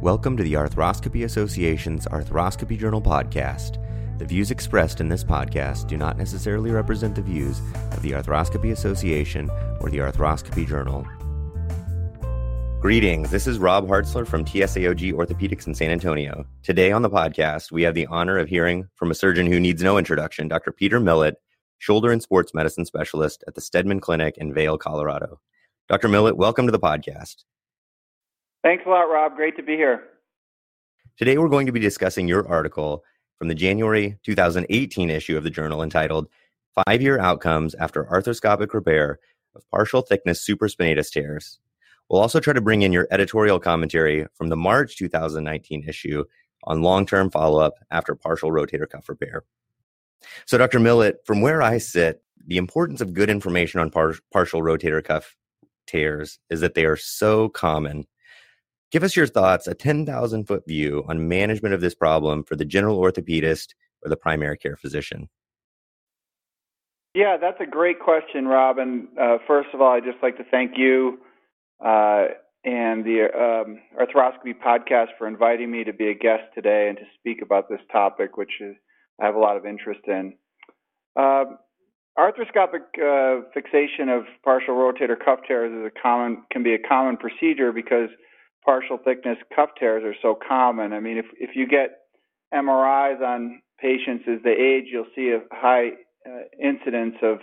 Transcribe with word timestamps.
Welcome 0.00 0.36
to 0.36 0.44
the 0.44 0.52
Arthroscopy 0.52 1.24
Association's 1.24 2.06
Arthroscopy 2.06 2.78
Journal 2.78 3.02
podcast. 3.02 3.82
The 4.20 4.24
views 4.24 4.52
expressed 4.52 5.00
in 5.00 5.08
this 5.08 5.24
podcast 5.24 5.88
do 5.88 5.96
not 5.96 6.16
necessarily 6.16 6.70
represent 6.70 7.16
the 7.16 7.20
views 7.20 7.60
of 7.90 8.00
the 8.02 8.12
Arthroscopy 8.12 8.70
Association 8.70 9.50
or 9.80 9.90
the 9.90 9.98
Arthroscopy 9.98 10.68
Journal. 10.68 11.04
Greetings. 12.80 13.32
This 13.32 13.48
is 13.48 13.58
Rob 13.58 13.88
Hartzler 13.88 14.24
from 14.24 14.44
TSAOG 14.44 15.14
Orthopedics 15.14 15.66
in 15.66 15.74
San 15.74 15.90
Antonio. 15.90 16.46
Today 16.62 16.92
on 16.92 17.02
the 17.02 17.10
podcast, 17.10 17.72
we 17.72 17.82
have 17.82 17.96
the 17.96 18.06
honor 18.06 18.38
of 18.38 18.48
hearing 18.48 18.86
from 18.94 19.10
a 19.10 19.16
surgeon 19.16 19.48
who 19.48 19.58
needs 19.58 19.82
no 19.82 19.98
introduction, 19.98 20.46
Dr. 20.46 20.70
Peter 20.70 21.00
Millett, 21.00 21.42
shoulder 21.78 22.12
and 22.12 22.22
sports 22.22 22.54
medicine 22.54 22.84
specialist 22.84 23.42
at 23.48 23.56
the 23.56 23.60
Steadman 23.60 23.98
Clinic 23.98 24.38
in 24.38 24.54
Vail, 24.54 24.78
Colorado. 24.78 25.40
Dr. 25.88 26.06
Millett, 26.06 26.36
welcome 26.36 26.66
to 26.66 26.72
the 26.72 26.78
podcast. 26.78 27.42
Thanks 28.62 28.84
a 28.86 28.88
lot, 28.88 29.02
Rob. 29.02 29.36
Great 29.36 29.56
to 29.56 29.62
be 29.62 29.76
here. 29.76 30.02
Today, 31.16 31.38
we're 31.38 31.48
going 31.48 31.66
to 31.66 31.72
be 31.72 31.80
discussing 31.80 32.26
your 32.26 32.46
article 32.48 33.04
from 33.36 33.48
the 33.48 33.54
January 33.54 34.18
2018 34.24 35.10
issue 35.10 35.36
of 35.36 35.44
the 35.44 35.50
journal 35.50 35.82
entitled 35.82 36.28
Five 36.84 37.00
Year 37.00 37.20
Outcomes 37.20 37.74
After 37.76 38.04
Arthroscopic 38.04 38.74
Repair 38.74 39.20
of 39.54 39.68
Partial 39.70 40.02
Thickness 40.02 40.44
Supraspinatus 40.46 41.10
Tears. 41.10 41.60
We'll 42.08 42.20
also 42.20 42.40
try 42.40 42.52
to 42.52 42.60
bring 42.60 42.82
in 42.82 42.92
your 42.92 43.06
editorial 43.10 43.60
commentary 43.60 44.26
from 44.34 44.48
the 44.48 44.56
March 44.56 44.96
2019 44.96 45.84
issue 45.86 46.24
on 46.64 46.82
long 46.82 47.06
term 47.06 47.30
follow 47.30 47.60
up 47.60 47.74
after 47.90 48.14
partial 48.14 48.50
rotator 48.50 48.88
cuff 48.88 49.08
repair. 49.08 49.44
So, 50.46 50.58
Dr. 50.58 50.80
Millett, 50.80 51.24
from 51.24 51.42
where 51.42 51.62
I 51.62 51.78
sit, 51.78 52.22
the 52.44 52.56
importance 52.56 53.00
of 53.00 53.14
good 53.14 53.30
information 53.30 53.78
on 53.78 53.90
par- 53.90 54.16
partial 54.32 54.62
rotator 54.62 55.02
cuff 55.04 55.36
tears 55.86 56.40
is 56.50 56.60
that 56.60 56.74
they 56.74 56.86
are 56.86 56.96
so 56.96 57.48
common 57.48 58.06
Give 58.90 59.02
us 59.02 59.16
your 59.16 59.26
thoughts, 59.26 59.66
a 59.66 59.74
10,000 59.74 60.46
foot 60.46 60.66
view 60.66 61.04
on 61.08 61.28
management 61.28 61.74
of 61.74 61.80
this 61.80 61.94
problem 61.94 62.42
for 62.42 62.56
the 62.56 62.64
general 62.64 62.98
orthopedist 62.98 63.74
or 64.02 64.08
the 64.08 64.16
primary 64.16 64.56
care 64.56 64.76
physician. 64.76 65.28
Yeah, 67.14 67.36
that's 67.40 67.60
a 67.60 67.66
great 67.66 68.00
question, 68.00 68.46
Robin. 68.46 69.08
Uh, 69.20 69.38
first 69.46 69.70
of 69.74 69.80
all, 69.80 69.92
I'd 69.92 70.04
just 70.04 70.22
like 70.22 70.36
to 70.38 70.44
thank 70.50 70.72
you 70.76 71.18
uh, 71.84 72.26
and 72.64 73.04
the 73.04 73.28
um, 73.34 73.78
Arthroscopy 73.98 74.54
podcast 74.54 75.08
for 75.16 75.26
inviting 75.26 75.70
me 75.70 75.84
to 75.84 75.92
be 75.92 76.08
a 76.08 76.14
guest 76.14 76.44
today 76.54 76.88
and 76.88 76.98
to 76.98 77.04
speak 77.18 77.40
about 77.42 77.68
this 77.68 77.80
topic, 77.90 78.36
which 78.36 78.60
is, 78.60 78.74
I 79.20 79.26
have 79.26 79.36
a 79.36 79.38
lot 79.38 79.56
of 79.56 79.64
interest 79.64 80.00
in. 80.06 80.34
Uh, 81.16 81.44
arthroscopic 82.18 82.82
uh, 83.00 83.42
fixation 83.54 84.08
of 84.08 84.24
partial 84.44 84.74
rotator 84.74 85.16
cuff 85.18 85.40
tears 85.46 85.72
is 85.72 85.86
a 85.86 86.02
common 86.02 86.42
can 86.50 86.62
be 86.62 86.74
a 86.74 86.78
common 86.78 87.16
procedure 87.16 87.72
because 87.72 88.08
partial 88.68 88.98
thickness 89.02 89.38
cuff 89.56 89.70
tears 89.80 90.04
are 90.04 90.14
so 90.20 90.36
common. 90.46 90.92
I 90.92 91.00
mean, 91.00 91.16
if 91.16 91.24
if 91.38 91.56
you 91.56 91.66
get 91.66 92.00
MRIs 92.52 93.18
on 93.22 93.62
patients 93.80 94.24
as 94.30 94.40
they 94.44 94.50
age, 94.50 94.84
you'll 94.92 95.06
see 95.16 95.30
a 95.30 95.40
high 95.50 95.92
uh, 96.26 96.42
incidence 96.62 97.14
of 97.22 97.38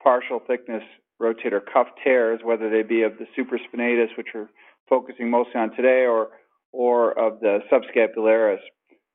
partial 0.00 0.40
thickness 0.46 0.84
rotator 1.20 1.60
cuff 1.72 1.88
tears, 2.04 2.38
whether 2.44 2.70
they 2.70 2.82
be 2.84 3.02
of 3.02 3.14
the 3.18 3.26
supraspinatus, 3.36 4.16
which 4.16 4.28
we're 4.32 4.48
focusing 4.88 5.28
mostly 5.28 5.60
on 5.60 5.74
today, 5.74 6.06
or 6.06 6.28
or 6.70 7.18
of 7.18 7.40
the 7.40 7.58
subscapularis. 7.68 8.62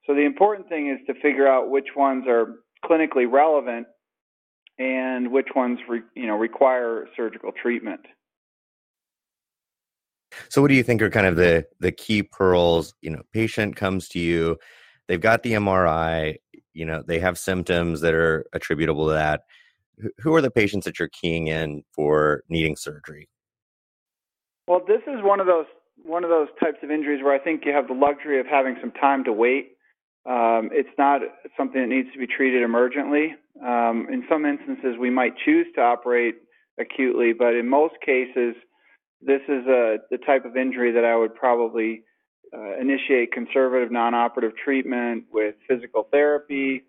So 0.05 0.13
the 0.13 0.25
important 0.25 0.67
thing 0.67 0.89
is 0.89 0.99
to 1.07 1.13
figure 1.21 1.47
out 1.47 1.69
which 1.69 1.95
ones 1.95 2.25
are 2.27 2.47
clinically 2.83 3.31
relevant 3.31 3.87
and 4.77 5.31
which 5.31 5.47
ones 5.55 5.79
re, 5.87 6.01
you 6.17 6.27
know 6.27 6.35
require 6.35 7.07
surgical 7.15 7.53
treatment. 7.53 8.01
So, 10.55 10.61
what 10.61 10.69
do 10.69 10.75
you 10.75 10.83
think 10.83 11.01
are 11.01 11.09
kind 11.09 11.27
of 11.27 11.35
the 11.35 11.65
the 11.81 11.91
key 11.91 12.23
pearls? 12.23 12.93
You 13.01 13.09
know, 13.09 13.23
patient 13.33 13.75
comes 13.75 14.07
to 14.07 14.19
you, 14.19 14.55
they've 15.05 15.19
got 15.19 15.43
the 15.43 15.51
MRI, 15.51 16.37
you 16.73 16.85
know, 16.85 17.03
they 17.05 17.19
have 17.19 17.37
symptoms 17.37 17.99
that 17.99 18.13
are 18.13 18.45
attributable 18.53 19.07
to 19.07 19.13
that. 19.15 19.41
Who 20.19 20.33
are 20.33 20.39
the 20.39 20.49
patients 20.49 20.85
that 20.85 20.97
you're 20.97 21.09
keying 21.09 21.47
in 21.47 21.83
for 21.91 22.45
needing 22.47 22.77
surgery? 22.77 23.27
Well, 24.65 24.79
this 24.87 25.01
is 25.07 25.21
one 25.23 25.41
of 25.41 25.45
those 25.45 25.65
one 26.03 26.23
of 26.23 26.29
those 26.29 26.47
types 26.57 26.77
of 26.83 26.89
injuries 26.89 27.21
where 27.21 27.35
I 27.35 27.39
think 27.39 27.65
you 27.65 27.73
have 27.73 27.89
the 27.89 27.93
luxury 27.93 28.39
of 28.39 28.45
having 28.45 28.77
some 28.79 28.91
time 28.91 29.25
to 29.25 29.33
wait. 29.33 29.75
Um, 30.25 30.69
it's 30.71 30.87
not 30.97 31.19
something 31.57 31.81
that 31.81 31.93
needs 31.93 32.13
to 32.13 32.17
be 32.17 32.27
treated 32.27 32.65
emergently. 32.65 33.31
Um, 33.61 34.07
in 34.09 34.23
some 34.29 34.45
instances, 34.45 34.95
we 34.97 35.09
might 35.09 35.33
choose 35.43 35.67
to 35.75 35.81
operate 35.81 36.35
acutely, 36.79 37.33
but 37.33 37.55
in 37.55 37.67
most 37.67 37.95
cases, 38.05 38.55
this 39.25 39.41
is 39.47 39.65
a, 39.67 39.97
the 40.11 40.17
type 40.25 40.45
of 40.45 40.55
injury 40.55 40.91
that 40.91 41.03
I 41.03 41.15
would 41.15 41.35
probably 41.35 42.03
uh, 42.53 42.79
initiate 42.79 43.31
conservative 43.31 43.91
non-operative 43.91 44.55
treatment 44.63 45.25
with 45.31 45.55
physical 45.67 46.07
therapy, 46.11 46.83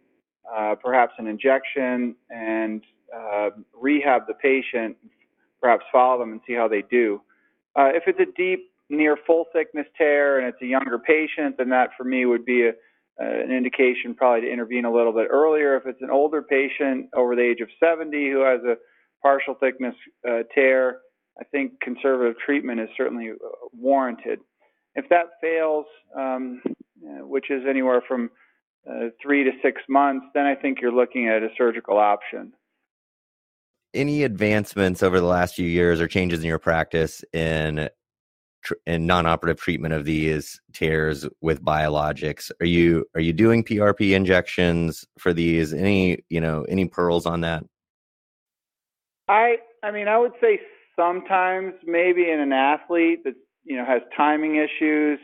uh, 0.54 0.74
perhaps 0.82 1.14
an 1.18 1.26
injection, 1.26 2.14
and 2.30 2.82
uh, 3.14 3.50
rehab 3.74 4.26
the 4.26 4.34
patient, 4.34 4.96
perhaps 5.60 5.84
follow 5.90 6.18
them 6.18 6.32
and 6.32 6.40
see 6.46 6.54
how 6.54 6.68
they 6.68 6.82
do. 6.90 7.20
Uh, 7.74 7.88
if 7.94 8.04
it's 8.06 8.20
a 8.20 8.32
deep, 8.36 8.70
near 8.88 9.16
full 9.26 9.46
thickness 9.52 9.86
tear 9.98 10.38
and 10.38 10.46
it's 10.46 10.62
a 10.62 10.66
younger 10.66 10.98
patient, 10.98 11.56
then 11.58 11.68
that 11.70 11.90
for 11.96 12.04
me 12.04 12.24
would 12.24 12.44
be 12.44 12.68
a, 12.68 12.72
an 13.18 13.50
indication 13.50 14.14
probably 14.14 14.42
to 14.42 14.52
intervene 14.52 14.84
a 14.84 14.92
little 14.92 15.12
bit 15.12 15.26
earlier. 15.30 15.76
If 15.76 15.86
it's 15.86 16.02
an 16.02 16.10
older 16.10 16.42
patient 16.42 17.08
over 17.14 17.34
the 17.34 17.42
age 17.42 17.60
of 17.60 17.68
70 17.82 18.30
who 18.30 18.40
has 18.44 18.60
a 18.62 18.76
partial 19.22 19.54
thickness 19.54 19.94
uh, 20.28 20.42
tear, 20.54 20.98
I 21.38 21.44
think 21.44 21.80
conservative 21.80 22.36
treatment 22.44 22.80
is 22.80 22.88
certainly 22.96 23.30
uh, 23.30 23.48
warranted. 23.72 24.40
If 24.94 25.08
that 25.10 25.26
fails, 25.40 25.86
um, 26.16 26.62
which 27.02 27.50
is 27.50 27.62
anywhere 27.68 28.02
from 28.06 28.30
uh, 28.88 29.08
three 29.22 29.44
to 29.44 29.50
six 29.62 29.82
months, 29.88 30.26
then 30.34 30.46
I 30.46 30.54
think 30.54 30.78
you're 30.80 30.92
looking 30.92 31.28
at 31.28 31.42
a 31.42 31.48
surgical 31.56 31.98
option. 31.98 32.52
Any 33.92 34.22
advancements 34.22 35.02
over 35.02 35.20
the 35.20 35.26
last 35.26 35.54
few 35.54 35.66
years 35.66 36.00
or 36.00 36.08
changes 36.08 36.40
in 36.40 36.46
your 36.46 36.58
practice 36.58 37.24
in 37.32 37.88
in 38.86 39.06
non-operative 39.06 39.60
treatment 39.60 39.94
of 39.94 40.04
these 40.04 40.60
tears 40.72 41.26
with 41.40 41.62
biologics? 41.62 42.50
Are 42.60 42.66
you 42.66 43.04
are 43.14 43.20
you 43.20 43.32
doing 43.32 43.62
PRP 43.62 44.14
injections 44.14 45.06
for 45.18 45.32
these? 45.32 45.72
Any 45.72 46.24
you 46.28 46.40
know 46.40 46.64
any 46.68 46.86
pearls 46.86 47.26
on 47.26 47.42
that? 47.42 47.64
I 49.28 49.56
I 49.82 49.90
mean 49.90 50.08
I 50.08 50.18
would 50.18 50.32
say 50.40 50.60
sometimes 50.96 51.74
maybe 51.84 52.30
in 52.30 52.40
an 52.40 52.52
athlete 52.52 53.24
that 53.24 53.34
you 53.64 53.76
know 53.76 53.84
has 53.84 54.02
timing 54.16 54.56
issues. 54.56 55.18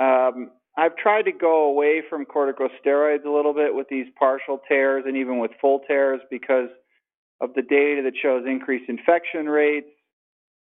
Um, 0.00 0.50
I've 0.78 0.96
tried 0.96 1.22
to 1.22 1.32
go 1.32 1.64
away 1.64 2.02
from 2.08 2.26
corticosteroids 2.26 3.24
a 3.24 3.30
little 3.30 3.54
bit 3.54 3.74
with 3.74 3.88
these 3.88 4.06
partial 4.18 4.60
tears 4.68 5.04
and 5.06 5.16
even 5.16 5.38
with 5.38 5.52
full 5.60 5.80
tears 5.88 6.20
because 6.30 6.68
of 7.40 7.54
the 7.54 7.62
data 7.62 8.02
that 8.02 8.12
shows 8.20 8.44
increased 8.46 8.88
infection 8.88 9.46
rates, 9.48 9.88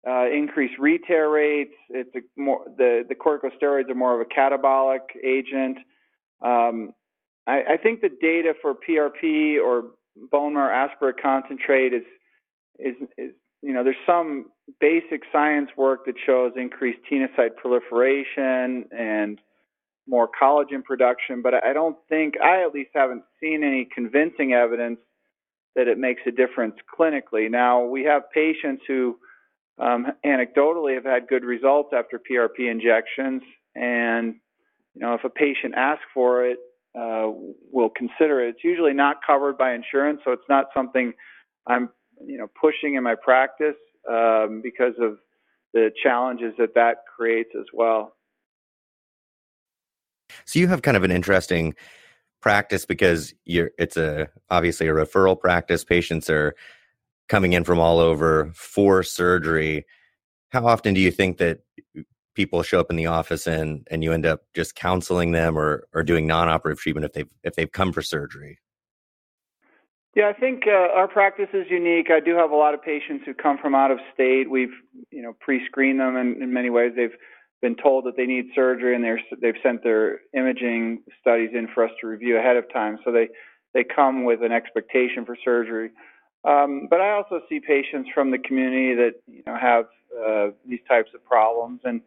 uh, 0.09 0.27
increased 0.31 0.75
retear 0.81 1.33
rates. 1.33 1.75
It's 1.91 2.15
a 2.15 2.41
more 2.41 2.65
the 2.77 3.05
the 3.09 3.15
corticosteroids 3.15 3.91
are 3.91 3.95
more 3.95 4.21
of 4.21 4.21
a 4.21 4.33
catabolic 4.33 5.01
agent. 5.25 5.79
Um, 6.45 6.93
I, 7.47 7.63
I 7.75 7.77
think 7.83 8.01
the 8.01 8.11
data 8.21 8.55
for 8.61 8.75
PRP 8.75 9.61
or 9.61 9.91
bone 10.31 10.55
marrow 10.55 10.73
aspirate 10.73 11.17
concentrate 11.21 11.93
is 11.93 12.05
is 12.79 12.95
is 13.19 13.31
you 13.65 13.73
know, 13.73 13.83
there's 13.83 13.97
some 14.07 14.47
basic 14.79 15.23
science 15.33 15.71
work 15.77 16.05
that 16.05 16.17
shows 16.27 16.53
increased 16.57 16.99
tenocyte 17.11 17.57
proliferation 17.57 18.85
and 18.97 19.41
more 20.07 20.29
collagen 20.29 20.85
production, 20.85 21.41
but 21.41 21.55
I 21.55 21.73
don't 21.73 21.97
think, 22.11 22.35
I 22.43 22.63
at 22.63 22.75
least 22.75 22.91
haven't 22.95 23.23
seen 23.41 23.65
any 23.65 23.89
convincing 23.93 24.53
evidence 24.53 24.99
that 25.75 25.89
it 25.89 25.99
makes 25.99 26.21
a 26.27 26.31
difference 26.31 26.75
clinically. 26.99 27.51
Now, 27.51 27.85
we 27.85 28.05
have 28.05 28.31
patients 28.33 28.83
who 28.87 29.17
um, 29.79 30.09
anecdotally 30.25 30.95
have 30.95 31.05
had 31.05 31.27
good 31.27 31.43
results 31.43 31.95
after 31.97 32.21
PRP 32.21 32.71
injections, 32.71 33.43
and 33.75 34.35
you 34.95 35.01
know, 35.01 35.15
if 35.15 35.25
a 35.25 35.31
patient 35.31 35.75
asks 35.75 36.05
for 36.13 36.45
it, 36.45 36.59
uh, 36.97 37.29
we'll 37.73 37.89
consider 37.89 38.45
it. 38.45 38.51
It's 38.51 38.65
usually 38.65 38.93
not 38.93 39.17
covered 39.27 39.57
by 39.57 39.73
insurance, 39.75 40.21
so 40.25 40.33
it's 40.33 40.49
not 40.51 40.67
something 40.77 41.15
I'm 41.67 41.89
you 42.27 42.39
know 42.39 42.49
pushing 42.61 42.95
in 42.95 43.03
my 43.03 43.15
practice 43.15 43.77
um, 44.11 44.61
because 44.63 44.95
of 45.01 45.19
the 45.73 45.91
challenges 46.03 46.55
that 46.59 46.75
that 46.75 46.99
creates 47.17 47.51
as 47.59 47.67
well. 47.73 48.15
So 50.45 50.59
you 50.59 50.69
have 50.69 50.83
kind 50.83 50.97
of 50.97 51.05
an 51.05 51.11
interesting 51.11 51.75
practice 52.41 52.85
because 52.85 53.35
you're 53.45 53.71
it's 53.79 53.97
a 53.97 54.29
obviously 54.51 54.89
a 54.89 54.93
referral 54.93 55.39
practice. 55.39 55.85
Patients 55.85 56.29
are 56.31 56.55
coming 57.29 57.55
in 57.55 57.65
from 57.65 57.79
all 57.79 57.99
over 57.99 58.51
for 58.55 59.03
surgery. 59.03 59.85
How 60.51 60.67
often 60.67 60.95
do 60.95 61.01
you 61.01 61.11
think 61.11 61.39
that 61.39 61.61
people 62.35 62.63
show 62.63 62.81
up 62.81 62.91
in 62.91 62.97
the 62.97 63.07
office 63.07 63.47
and 63.47 63.87
and 63.91 64.05
you 64.05 64.13
end 64.13 64.27
up 64.27 64.43
just 64.55 64.75
counseling 64.75 65.33
them 65.33 65.59
or 65.59 65.87
or 65.95 66.03
doing 66.03 66.27
non-operative 66.27 66.81
treatment 66.81 67.05
if 67.05 67.13
they've 67.13 67.31
if 67.43 67.55
they've 67.55 67.73
come 67.73 67.93
for 67.93 68.03
surgery? 68.03 68.59
Yeah, 70.15 70.29
I 70.29 70.33
think 70.39 70.63
uh, 70.69 70.95
our 70.95 71.09
practice 71.09 71.49
is 71.53 71.67
unique. 71.69 72.07
I 72.11 72.21
do 72.21 72.37
have 72.37 72.53
a 72.53 72.57
lot 72.57 72.73
of 72.73 72.83
patients 72.83 73.25
who 73.27 73.35
come 73.35 73.59
from 73.59 73.75
out 73.75 73.91
of 73.91 73.99
state. 74.13 74.49
We've, 74.49 74.73
you 75.11 75.23
know, 75.23 75.35
pre-screened 75.41 75.99
them, 75.99 76.17
and 76.17 76.41
in 76.41 76.53
many 76.53 76.71
ways 76.71 76.93
they've 76.95 77.17
been 77.61 77.75
told 77.75 78.05
that 78.05 78.17
they 78.17 78.27
need 78.27 78.47
surgery 78.55 78.95
and 78.95 79.03
they're 79.03 79.21
they've 79.41 79.61
sent 79.63 79.83
their 79.83 80.21
imaging 80.33 81.03
studies 81.21 81.51
in 81.53 81.67
for 81.75 81.85
us 81.85 81.91
to 82.01 82.07
review 82.07 82.39
ahead 82.39 82.57
of 82.57 82.73
time. 82.73 82.99
So 83.05 83.11
they 83.11 83.29
they 83.73 83.83
come 83.83 84.25
with 84.25 84.43
an 84.43 84.53
expectation 84.53 85.25
for 85.25 85.37
surgery. 85.45 85.91
Um, 86.45 86.87
but 86.91 87.01
I 87.01 87.13
also 87.13 87.41
see 87.49 87.59
patients 87.59 88.11
from 88.15 88.31
the 88.31 88.39
community 88.39 88.95
that 88.95 89.15
you 89.27 89.43
know 89.47 89.57
have 89.61 89.87
uh, 90.15 90.53
these 90.69 90.81
types 90.89 91.11
of 91.15 91.25
problems, 91.25 91.81
and 91.85 92.01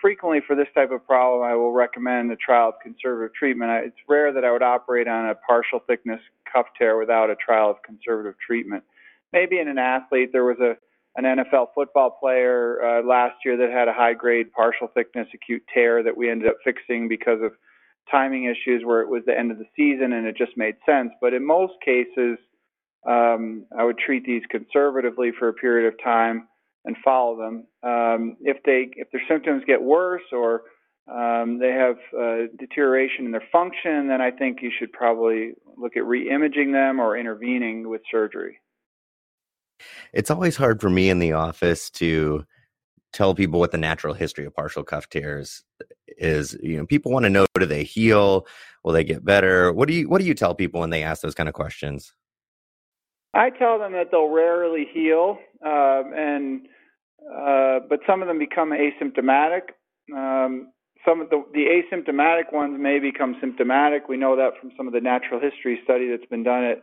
frequently 0.00 0.40
for 0.46 0.54
this 0.54 0.68
type 0.74 0.90
of 0.90 1.06
problem, 1.06 1.42
I 1.42 1.54
will 1.54 1.72
recommend 1.72 2.30
the 2.30 2.36
trial 2.36 2.68
of 2.68 2.74
conservative 2.82 3.34
treatment. 3.34 3.70
It's 3.86 3.96
rare 4.08 4.32
that 4.32 4.44
I 4.44 4.52
would 4.52 4.62
operate 4.62 5.08
on 5.08 5.28
a 5.28 5.34
partial 5.34 5.80
thickness 5.86 6.20
cuff 6.54 6.66
tear 6.78 6.96
without 6.98 7.30
a 7.30 7.36
trial 7.36 7.70
of 7.70 7.82
conservative 7.82 8.34
treatment. 8.44 8.84
Maybe 9.32 9.58
in 9.58 9.68
an 9.68 9.78
athlete, 9.78 10.30
there 10.32 10.44
was 10.44 10.58
a 10.60 10.76
an 11.16 11.24
NFL 11.24 11.68
football 11.74 12.10
player 12.10 12.82
uh, 12.82 13.06
last 13.06 13.36
year 13.44 13.56
that 13.56 13.70
had 13.70 13.86
a 13.86 13.92
high 13.92 14.14
grade 14.14 14.52
partial 14.52 14.88
thickness 14.94 15.28
acute 15.32 15.62
tear 15.72 16.02
that 16.02 16.16
we 16.16 16.28
ended 16.28 16.48
up 16.48 16.56
fixing 16.64 17.08
because 17.08 17.40
of 17.40 17.52
timing 18.10 18.44
issues 18.44 18.82
where 18.84 19.00
it 19.00 19.08
was 19.08 19.22
the 19.26 19.38
end 19.38 19.50
of 19.50 19.58
the 19.58 19.66
season 19.76 20.12
and 20.12 20.26
it 20.26 20.36
just 20.36 20.56
made 20.56 20.74
sense. 20.84 21.10
But 21.20 21.32
in 21.32 21.46
most 21.46 21.74
cases, 21.84 22.38
um, 23.06 23.66
I 23.78 23.84
would 23.84 23.98
treat 23.98 24.24
these 24.24 24.42
conservatively 24.50 25.30
for 25.38 25.48
a 25.48 25.52
period 25.52 25.86
of 25.86 26.02
time 26.02 26.48
and 26.84 26.96
follow 27.04 27.36
them. 27.36 27.66
Um, 27.82 28.36
if 28.40 28.62
they 28.64 28.90
if 28.96 29.10
their 29.10 29.22
symptoms 29.28 29.62
get 29.66 29.82
worse 29.82 30.22
or 30.32 30.62
um, 31.06 31.58
they 31.58 31.70
have 31.70 31.96
uh, 32.18 32.46
deterioration 32.58 33.26
in 33.26 33.30
their 33.30 33.44
function, 33.52 34.08
then 34.08 34.20
I 34.20 34.30
think 34.30 34.58
you 34.62 34.70
should 34.76 34.92
probably 34.92 35.52
look 35.76 35.96
at 35.96 36.04
re-imaging 36.04 36.72
them 36.72 37.00
or 37.00 37.16
intervening 37.16 37.88
with 37.88 38.02
surgery. 38.10 38.58
It's 40.12 40.30
always 40.30 40.56
hard 40.56 40.80
for 40.80 40.90
me 40.90 41.10
in 41.10 41.18
the 41.18 41.32
office 41.32 41.90
to 41.90 42.44
tell 43.12 43.34
people 43.34 43.60
what 43.60 43.72
the 43.72 43.78
natural 43.78 44.14
history 44.14 44.44
of 44.44 44.54
partial 44.54 44.82
cuff 44.82 45.08
tears 45.08 45.64
is. 46.18 46.56
You 46.62 46.78
know, 46.78 46.86
people 46.86 47.12
want 47.12 47.24
to 47.24 47.30
know 47.30 47.46
do 47.58 47.66
they 47.66 47.84
heal? 47.84 48.46
Will 48.82 48.92
they 48.92 49.04
get 49.04 49.24
better? 49.24 49.72
What 49.72 49.88
do 49.88 49.94
you 49.94 50.08
what 50.08 50.20
do 50.20 50.26
you 50.26 50.34
tell 50.34 50.54
people 50.54 50.80
when 50.80 50.90
they 50.90 51.02
ask 51.02 51.22
those 51.22 51.34
kind 51.34 51.48
of 51.48 51.54
questions? 51.54 52.12
I 53.32 53.50
tell 53.50 53.78
them 53.78 53.92
that 53.92 54.10
they'll 54.10 54.28
rarely 54.28 54.86
heal, 54.92 55.38
um, 55.64 56.12
and 56.16 56.68
uh, 57.34 57.80
but 57.88 58.00
some 58.06 58.22
of 58.22 58.28
them 58.28 58.38
become 58.38 58.70
asymptomatic. 58.70 59.62
Um, 60.14 60.68
some 61.04 61.20
of 61.20 61.30
the, 61.30 61.44
the 61.52 61.66
asymptomatic 61.66 62.52
ones 62.52 62.76
may 62.78 62.98
become 62.98 63.36
symptomatic. 63.40 64.08
We 64.08 64.16
know 64.16 64.36
that 64.36 64.52
from 64.60 64.70
some 64.76 64.86
of 64.86 64.92
the 64.92 65.00
natural 65.00 65.40
history 65.40 65.80
study 65.84 66.08
that's 66.08 66.28
been 66.30 66.42
done 66.42 66.64
at 66.64 66.82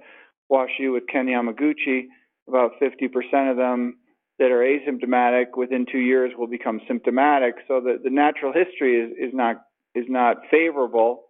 WashU 0.52 0.94
with 0.94 1.04
Ken 1.12 1.26
Yamaguchi 1.28 2.06
about 2.48 2.72
50% 2.82 3.52
of 3.52 3.58
them 3.58 3.98
that 4.40 4.52
are 4.52 4.60
asymptomatic 4.60 5.56
within 5.56 5.86
two 5.90 6.00
years 6.00 6.32
will 6.38 6.48
become 6.48 6.82
symptomatic. 6.88 7.56
So 7.68 7.80
the, 7.80 8.00
the 8.04 8.10
natural 8.10 8.52
history 8.52 9.00
is, 9.00 9.30
is 9.30 9.34
not 9.34 9.58
is 9.94 10.06
not 10.08 10.38
favorable. 10.50 11.26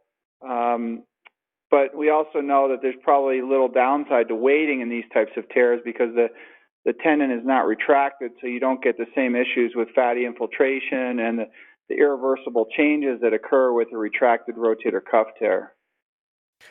Um, 0.48 1.04
but 1.70 1.96
we 1.96 2.10
also 2.10 2.42
know 2.42 2.70
that 2.70 2.80
there's 2.82 2.96
probably 3.04 3.42
little 3.42 3.68
downside 3.68 4.28
to 4.28 4.36
waiting 4.36 4.82
in 4.82 4.90
these 4.90 5.06
types 5.14 5.32
of 5.38 5.48
tears 5.50 5.82
because 5.84 6.14
the 6.16 6.28
the 6.84 6.94
tendon 6.94 7.32
is 7.32 7.46
not 7.46 7.68
retracted, 7.68 8.32
so 8.42 8.48
you 8.48 8.60
don't 8.60 8.82
get 8.82 8.98
the 8.98 9.06
same 9.16 9.36
issues 9.36 9.74
with 9.76 9.90
fatty 9.94 10.26
infiltration 10.26 11.20
and 11.20 11.40
the, 11.40 11.46
the 11.92 11.98
irreversible 12.02 12.66
changes 12.76 13.20
that 13.22 13.34
occur 13.34 13.74
with 13.74 13.90
a 13.94 13.98
retracted 13.98 14.56
rotator 14.56 15.02
cuff 15.04 15.28
tear. 15.38 15.74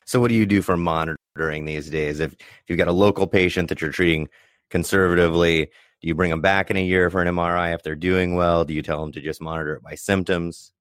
So, 0.05 0.21
what 0.21 0.29
do 0.29 0.35
you 0.35 0.47
do 0.47 0.63
for 0.63 0.77
monitoring? 0.77 1.21
these 1.65 1.89
days? 1.89 2.21
If, 2.21 2.33
if 2.33 2.65
you've 2.67 2.79
got 2.79 2.89
a 2.89 2.93
local 2.93 3.27
patient 3.27 3.69
that 3.69 3.81
you're 3.81 3.93
treating 3.93 4.29
conservatively, 4.69 5.67
do 6.01 6.09
you 6.09 6.15
bring 6.15 6.31
them 6.31 6.41
back 6.41 6.71
in 6.71 6.77
a 6.77 6.85
year 6.85 7.09
for 7.09 7.23
an 7.23 7.29
MRI 7.35 7.75
if 7.75 7.83
they're 7.83 7.95
doing 7.95 8.35
well? 8.35 8.65
Do 8.65 8.75
you 8.75 8.83
tell 8.83 9.01
them 9.01 9.13
to 9.13 9.21
just 9.21 9.41
monitor 9.41 9.75
it 9.75 9.83
by 9.83 9.95
symptoms? 9.95 10.73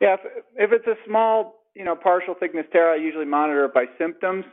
Yeah, 0.00 0.14
if, 0.14 0.20
if 0.56 0.72
it's 0.72 0.86
a 0.86 0.96
small, 1.06 1.66
you 1.74 1.84
know, 1.84 1.94
partial 1.94 2.34
thickness 2.34 2.66
tear, 2.72 2.90
I 2.90 2.96
usually 2.96 3.24
monitor 3.24 3.66
it 3.66 3.74
by 3.74 3.84
symptoms. 3.98 4.44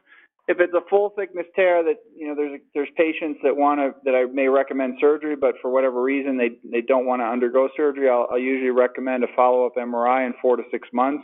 If 0.50 0.60
it's 0.60 0.74
a 0.74 0.82
full 0.90 1.14
thickness 1.16 1.46
tear, 1.56 1.84
that 1.84 1.98
you 2.14 2.28
know, 2.28 2.36
there's 2.36 2.60
there's 2.74 2.90
patients 2.98 3.40
that 3.44 3.56
want 3.56 3.80
to 3.80 3.94
that 4.04 4.16
I 4.16 4.26
may 4.26 4.48
recommend 4.50 4.96
surgery, 5.00 5.36
but 5.36 5.56
for 5.62 5.72
whatever 5.72 6.02
reason 6.02 6.38
they 6.38 6.58
they 6.70 6.82
don't 6.82 7.06
want 7.06 7.22
to 7.22 7.26
undergo 7.26 7.70
surgery. 7.78 8.10
I'll, 8.10 8.28
I'll 8.32 8.40
usually 8.40 8.72
recommend 8.72 9.24
a 9.24 9.28
follow 9.36 9.66
up 9.66 9.76
MRI 9.78 10.26
in 10.26 10.34
four 10.42 10.58
to 10.58 10.64
six 10.72 10.90
months 10.92 11.24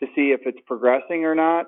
to 0.00 0.06
see 0.14 0.32
if 0.32 0.40
it's 0.44 0.58
progressing 0.66 1.24
or 1.24 1.34
not 1.34 1.66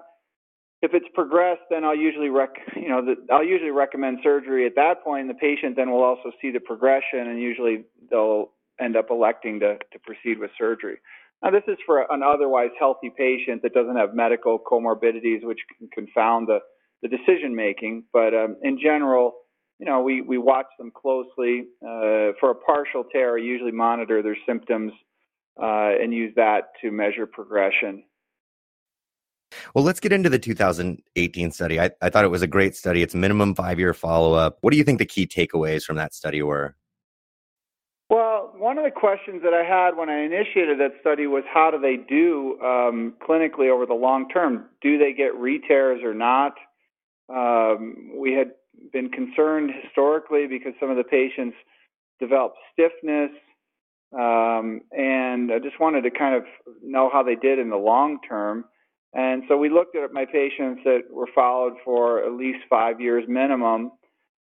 if 0.85 0.93
it's 0.93 1.07
progressed, 1.15 1.63
then 1.71 1.83
I'll 1.83 1.97
usually 1.97 2.29
rec, 2.29 2.51
you 2.77 2.89
know, 2.91 3.03
the, 3.03 3.15
I'll 3.33 3.45
usually 3.45 3.71
recommend 3.71 4.19
surgery 4.23 4.67
at 4.67 4.75
that 4.77 5.03
point. 5.03 5.29
The 5.29 5.35
patient 5.35 5.77
then 5.77 5.91
will 5.91 6.05
also 6.05 6.31
see 6.43 6.51
the 6.51 6.61
progression, 6.61 7.21
and 7.21 7.41
usually 7.41 7.85
they'll 8.11 8.51
end 8.79 8.97
up 8.97 9.07
electing 9.11 9.61
to 9.61 9.79
to 9.79 9.99
proceed 10.05 10.39
with 10.39 10.51
surgery. 10.59 10.99
Now, 11.45 11.51
this 11.51 11.63
is 11.69 11.77
for 11.85 12.11
an 12.11 12.23
otherwise 12.23 12.71
healthy 12.79 13.13
patient 13.15 13.61
that 13.63 13.75
doesn't 13.75 13.97
have 13.97 14.15
medical 14.15 14.59
comorbidities, 14.59 15.45
which 15.45 15.61
can 15.79 15.89
confound 15.93 16.49
the 16.49 16.61
the 17.03 17.09
decision 17.09 17.55
making. 17.55 18.05
But 18.15 18.33
um, 18.33 18.57
in 18.63 18.79
general, 18.83 19.35
you 19.79 19.85
know, 19.85 20.01
we 20.01 20.23
we 20.23 20.39
watch 20.39 20.67
them 20.79 20.91
closely. 20.91 21.67
Uh, 21.83 22.33
for 22.41 22.51
a 22.51 22.55
partial 22.55 23.05
tear, 23.13 23.37
I 23.37 23.43
usually 23.43 23.73
monitor 23.73 24.23
their 24.23 24.39
symptoms 24.49 24.93
uh, 25.63 25.93
and 26.01 26.15
use 26.15 26.33
that 26.37 26.69
to 26.81 26.91
measure 26.91 27.27
progression. 27.27 28.05
Well, 29.75 29.85
let's 29.85 30.01
get 30.01 30.13
into 30.13 30.31
the 30.31 30.39
2018 30.39 31.53
study. 31.53 31.79
I, 31.79 31.91
I 32.01 32.09
thought 32.09 32.25
it 32.25 32.31
was 32.31 32.43
a 32.43 32.47
great 32.47 32.75
study. 32.75 33.03
It's 33.03 33.15
minimum 33.15 33.55
five 33.55 33.79
year 33.79 33.93
follow 33.93 34.33
up. 34.33 34.57
What 34.63 34.71
do 34.71 34.79
you 34.79 34.85
think 34.85 34.99
the 34.99 35.05
key 35.05 35.27
takeaways 35.27 35.85
from 35.85 35.97
that 35.97 36.15
study 36.15 36.43
were? 36.43 36.75
One 38.65 38.79
of 38.79 38.85
the 38.85 38.91
questions 38.91 39.43
that 39.43 39.53
I 39.53 39.63
had 39.63 39.95
when 39.95 40.09
I 40.09 40.25
initiated 40.25 40.81
that 40.81 40.93
study 41.03 41.27
was 41.27 41.45
how 41.53 41.71
do 41.71 41.79
they 41.79 41.99
do 41.99 42.59
um, 42.63 43.13
clinically 43.21 43.71
over 43.71 43.85
the 43.85 43.93
long 43.93 44.27
term? 44.31 44.71
Do 44.81 44.97
they 44.97 45.13
get 45.13 45.35
re-tears 45.35 46.01
or 46.03 46.15
not? 46.15 46.55
Um, 47.29 48.13
we 48.17 48.33
had 48.33 48.53
been 48.91 49.11
concerned 49.11 49.71
historically 49.83 50.47
because 50.47 50.73
some 50.81 50.89
of 50.89 50.97
the 50.97 51.05
patients 51.05 51.57
developed 52.19 52.57
stiffness, 52.73 53.33
um, 54.19 54.81
and 54.93 55.53
I 55.53 55.59
just 55.63 55.79
wanted 55.79 56.01
to 56.05 56.11
kind 56.11 56.35
of 56.35 56.45
know 56.83 57.11
how 57.13 57.23
they 57.23 57.37
did 57.37 57.59
in 57.59 57.69
the 57.69 57.77
long 57.77 58.19
term. 58.27 58.65
And 59.13 59.43
so 59.47 59.59
we 59.59 59.69
looked 59.69 59.95
at 59.95 60.11
my 60.15 60.25
patients 60.25 60.81
that 60.87 61.03
were 61.11 61.29
followed 61.35 61.75
for 61.85 62.25
at 62.25 62.33
least 62.33 62.61
five 62.71 62.99
years 62.99 63.25
minimum, 63.29 63.93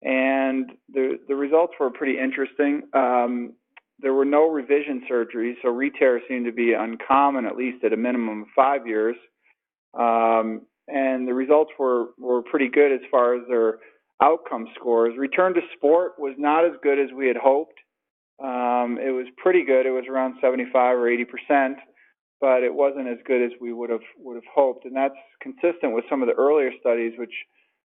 and 0.01 0.71
the 0.87 1.19
the 1.27 1.35
results 1.35 1.73
were 1.81 1.91
pretty 1.91 2.17
interesting. 2.17 2.83
Um, 2.93 3.55
there 3.99 4.13
were 4.13 4.25
no 4.25 4.49
revision 4.49 5.03
surgeries, 5.09 5.55
so 5.61 5.69
re-tear 5.69 6.21
seemed 6.27 6.45
to 6.45 6.51
be 6.51 6.73
uncommon, 6.73 7.45
at 7.45 7.55
least 7.55 7.83
at 7.83 7.93
a 7.93 7.97
minimum 7.97 8.43
of 8.43 8.47
five 8.55 8.85
years. 8.85 9.15
Um, 9.97 10.61
and 10.87 11.27
the 11.27 11.33
results 11.33 11.71
were, 11.79 12.07
were 12.19 12.43
pretty 12.43 12.69
good 12.69 12.91
as 12.91 12.99
far 13.09 13.35
as 13.35 13.41
their 13.47 13.79
outcome 14.21 14.67
scores. 14.75 15.13
Return 15.17 15.53
to 15.53 15.61
sport 15.75 16.13
was 16.17 16.35
not 16.37 16.65
as 16.65 16.73
good 16.83 16.99
as 16.99 17.09
we 17.15 17.27
had 17.27 17.37
hoped. 17.37 17.79
Um, 18.43 18.99
it 19.01 19.11
was 19.11 19.27
pretty 19.37 19.63
good. 19.63 19.85
It 19.85 19.91
was 19.91 20.05
around 20.09 20.35
75 20.41 20.97
or 20.97 21.09
80 21.09 21.25
percent 21.25 21.77
but 22.41 22.63
it 22.63 22.73
wasn't 22.73 23.07
as 23.07 23.17
good 23.25 23.41
as 23.41 23.51
we 23.59 23.73
would 23.73 23.89
have 23.89 24.05
would 24.19 24.35
have 24.35 24.51
hoped, 24.53 24.85
and 24.85 24.95
that's 24.95 25.15
consistent 25.41 25.93
with 25.93 26.05
some 26.09 26.21
of 26.21 26.27
the 26.27 26.33
earlier 26.35 26.71
studies 26.79 27.13
which 27.17 27.33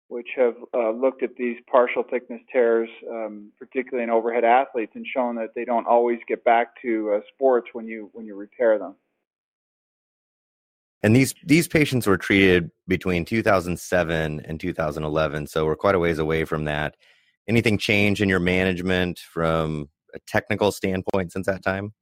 which 0.09 0.29
have 0.35 0.55
uh, 0.73 0.91
looked 0.91 1.21
at 1.21 1.35
these 1.35 1.57
partial 1.69 2.03
thickness 2.03 2.41
tears, 2.51 2.89
um, 3.11 3.51
particularly 3.59 4.03
in 4.03 4.09
overhead 4.09 4.45
athletes, 4.45 4.93
and 4.95 5.05
shown 5.05 5.35
that 5.35 5.49
they 5.55 5.65
don't 5.65 5.85
always 5.85 6.19
get 6.27 6.43
back 6.43 6.81
to 6.81 7.13
uh, 7.15 7.19
sports 7.33 7.67
when 7.73 7.87
you 7.87 8.09
when 8.13 8.25
you 8.25 8.35
repair 8.35 8.79
them. 8.79 8.95
And 11.03 11.15
these 11.15 11.35
these 11.43 11.67
patients 11.67 12.07
were 12.07 12.17
treated 12.17 12.71
between 12.87 13.25
2007 13.25 14.41
and 14.45 14.59
2011, 14.59 15.47
so 15.47 15.65
we're 15.65 15.75
quite 15.75 15.95
a 15.95 15.99
ways 15.99 16.19
away 16.19 16.45
from 16.45 16.65
that. 16.65 16.95
Anything 17.47 17.77
change 17.77 18.21
in 18.21 18.29
your 18.29 18.39
management 18.39 19.19
from 19.19 19.89
a 20.13 20.19
technical 20.27 20.71
standpoint 20.71 21.31
since 21.31 21.45
that 21.47 21.63
time? 21.63 21.93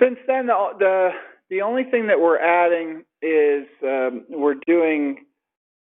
Since 0.00 0.18
then, 0.26 0.46
the 0.46 0.68
the, 0.78 1.10
the 1.48 1.62
only 1.62 1.84
thing 1.84 2.06
that 2.08 2.20
we're 2.20 2.38
adding 2.38 3.04
is 3.22 3.66
um, 3.82 4.24
we're 4.28 4.56
doing 4.66 5.24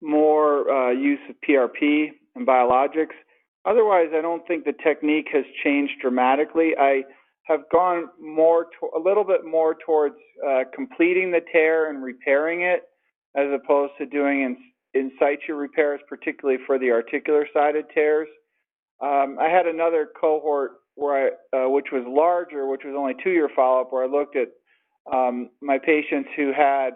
more 0.06 0.70
uh, 0.70 0.92
use 0.92 1.20
of 1.30 1.36
PRP 1.48 2.10
and 2.36 2.46
biologics. 2.48 3.16
Otherwise, 3.66 4.10
I 4.16 4.22
don't 4.22 4.46
think 4.48 4.64
the 4.64 4.74
technique 4.84 5.28
has 5.34 5.44
changed 5.64 5.94
dramatically. 6.00 6.74
I 6.80 7.04
have 7.44 7.62
gone 7.72 8.10
more 8.22 8.66
to, 8.66 8.90
a 8.96 9.00
little 9.00 9.24
bit 9.24 9.46
more 9.46 9.76
towards 9.86 10.16
uh, 10.48 10.64
completing 10.74 11.32
the 11.32 11.42
tear 11.52 11.90
and 11.90 12.04
repairing 12.04 12.62
it, 12.62 12.84
as 13.36 13.48
opposed 13.54 13.94
to 13.98 14.06
doing 14.06 14.42
in, 14.42 14.58
in 14.94 15.12
situ 15.20 15.56
repairs, 15.56 16.00
particularly 16.08 16.60
for 16.66 16.78
the 16.78 16.92
articular 16.92 17.48
sided 17.54 17.86
tears. 17.94 18.28
Um, 19.02 19.38
I 19.40 19.50
had 19.50 19.66
another 19.66 20.08
cohort 20.20 20.74
where 20.96 21.32
I, 21.54 21.58
uh, 21.58 21.70
which 21.70 21.88
was 21.92 22.04
larger, 22.08 22.68
which 22.68 22.82
was 22.86 22.96
only 22.98 23.14
two-year 23.24 23.50
follow-up, 23.56 23.92
where 23.92 24.04
I 24.04 24.08
looked 24.08 24.38
at 24.38 24.50
um, 25.12 25.50
my 25.62 25.78
patients 25.78 26.30
who 26.36 26.52
had 26.56 26.92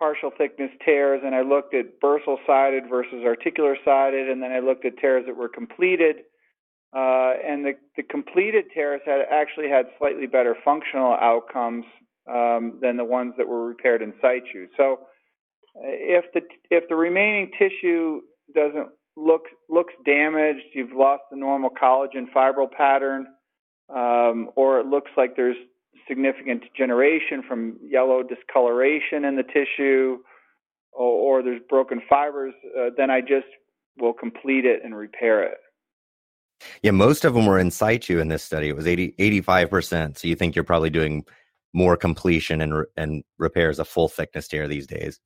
partial 0.00 0.32
thickness 0.36 0.70
tears, 0.84 1.20
and 1.24 1.34
I 1.34 1.42
looked 1.42 1.74
at 1.74 2.00
bursal 2.00 2.38
sided 2.46 2.84
versus 2.90 3.22
articular 3.24 3.76
sided, 3.84 4.28
and 4.28 4.42
then 4.42 4.50
I 4.50 4.58
looked 4.58 4.84
at 4.84 4.98
tears 4.98 5.24
that 5.26 5.36
were 5.36 5.48
completed 5.48 6.16
uh, 6.92 7.34
and 7.46 7.64
the, 7.64 7.72
the 7.96 8.02
completed 8.02 8.64
tears 8.74 9.00
had 9.06 9.20
actually 9.30 9.68
had 9.68 9.86
slightly 9.98 10.26
better 10.26 10.56
functional 10.64 11.12
outcomes 11.12 11.84
um, 12.28 12.78
than 12.82 12.96
the 12.96 13.04
ones 13.04 13.34
that 13.38 13.46
were 13.46 13.64
repaired 13.64 14.02
in 14.02 14.12
situ. 14.20 14.66
So, 14.76 15.00
uh, 15.76 15.86
if 15.86 16.24
the 16.34 16.40
if 16.70 16.88
the 16.88 16.96
remaining 16.96 17.52
tissue 17.56 18.22
doesn't 18.56 18.88
look 19.16 19.42
looks 19.68 19.94
damaged, 20.04 20.64
you've 20.74 20.92
lost 20.92 21.22
the 21.30 21.36
normal 21.36 21.70
collagen 21.70 22.26
fibril 22.34 22.70
pattern, 22.70 23.26
um, 23.88 24.50
or 24.56 24.80
it 24.80 24.86
looks 24.86 25.12
like 25.16 25.36
there's 25.36 25.56
significant 26.08 26.62
degeneration 26.62 27.42
from 27.46 27.78
yellow 27.82 28.22
discoloration 28.22 29.24
in 29.24 29.36
the 29.36 29.42
tissue, 29.42 30.18
or, 30.92 31.38
or 31.38 31.42
there's 31.42 31.60
broken 31.68 32.00
fibers, 32.08 32.54
uh, 32.78 32.90
then 32.96 33.10
I 33.10 33.20
just 33.20 33.46
will 33.98 34.12
complete 34.12 34.64
it 34.64 34.80
and 34.84 34.96
repair 34.96 35.42
it. 35.42 35.58
Yeah, 36.82 36.90
most 36.90 37.24
of 37.24 37.34
them 37.34 37.46
were 37.46 37.58
in 37.58 37.70
situ 37.70 38.18
in 38.18 38.28
this 38.28 38.42
study. 38.42 38.68
It 38.68 38.76
was 38.76 38.86
80, 38.86 39.14
85%. 39.18 40.18
So 40.18 40.28
you 40.28 40.36
think 40.36 40.54
you're 40.54 40.64
probably 40.64 40.90
doing 40.90 41.24
more 41.72 41.96
completion 41.96 42.60
and, 42.60 42.84
and 42.96 43.24
repairs 43.38 43.78
of 43.78 43.88
full 43.88 44.08
thickness 44.08 44.48
tear 44.48 44.68
these 44.68 44.86
days? 44.86 45.20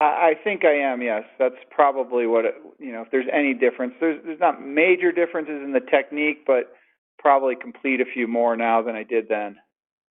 I 0.00 0.34
think 0.44 0.64
I 0.64 0.74
am. 0.74 1.02
Yes, 1.02 1.24
that's 1.40 1.56
probably 1.70 2.26
what 2.26 2.44
it, 2.44 2.54
you 2.78 2.92
know. 2.92 3.02
If 3.02 3.10
there's 3.10 3.26
any 3.32 3.52
difference, 3.52 3.94
there's 3.98 4.20
there's 4.24 4.38
not 4.38 4.64
major 4.64 5.10
differences 5.10 5.60
in 5.64 5.72
the 5.72 5.80
technique, 5.80 6.44
but 6.46 6.72
probably 7.18 7.56
complete 7.56 8.00
a 8.00 8.04
few 8.04 8.28
more 8.28 8.56
now 8.56 8.80
than 8.80 8.94
I 8.94 9.02
did 9.02 9.28
then. 9.28 9.56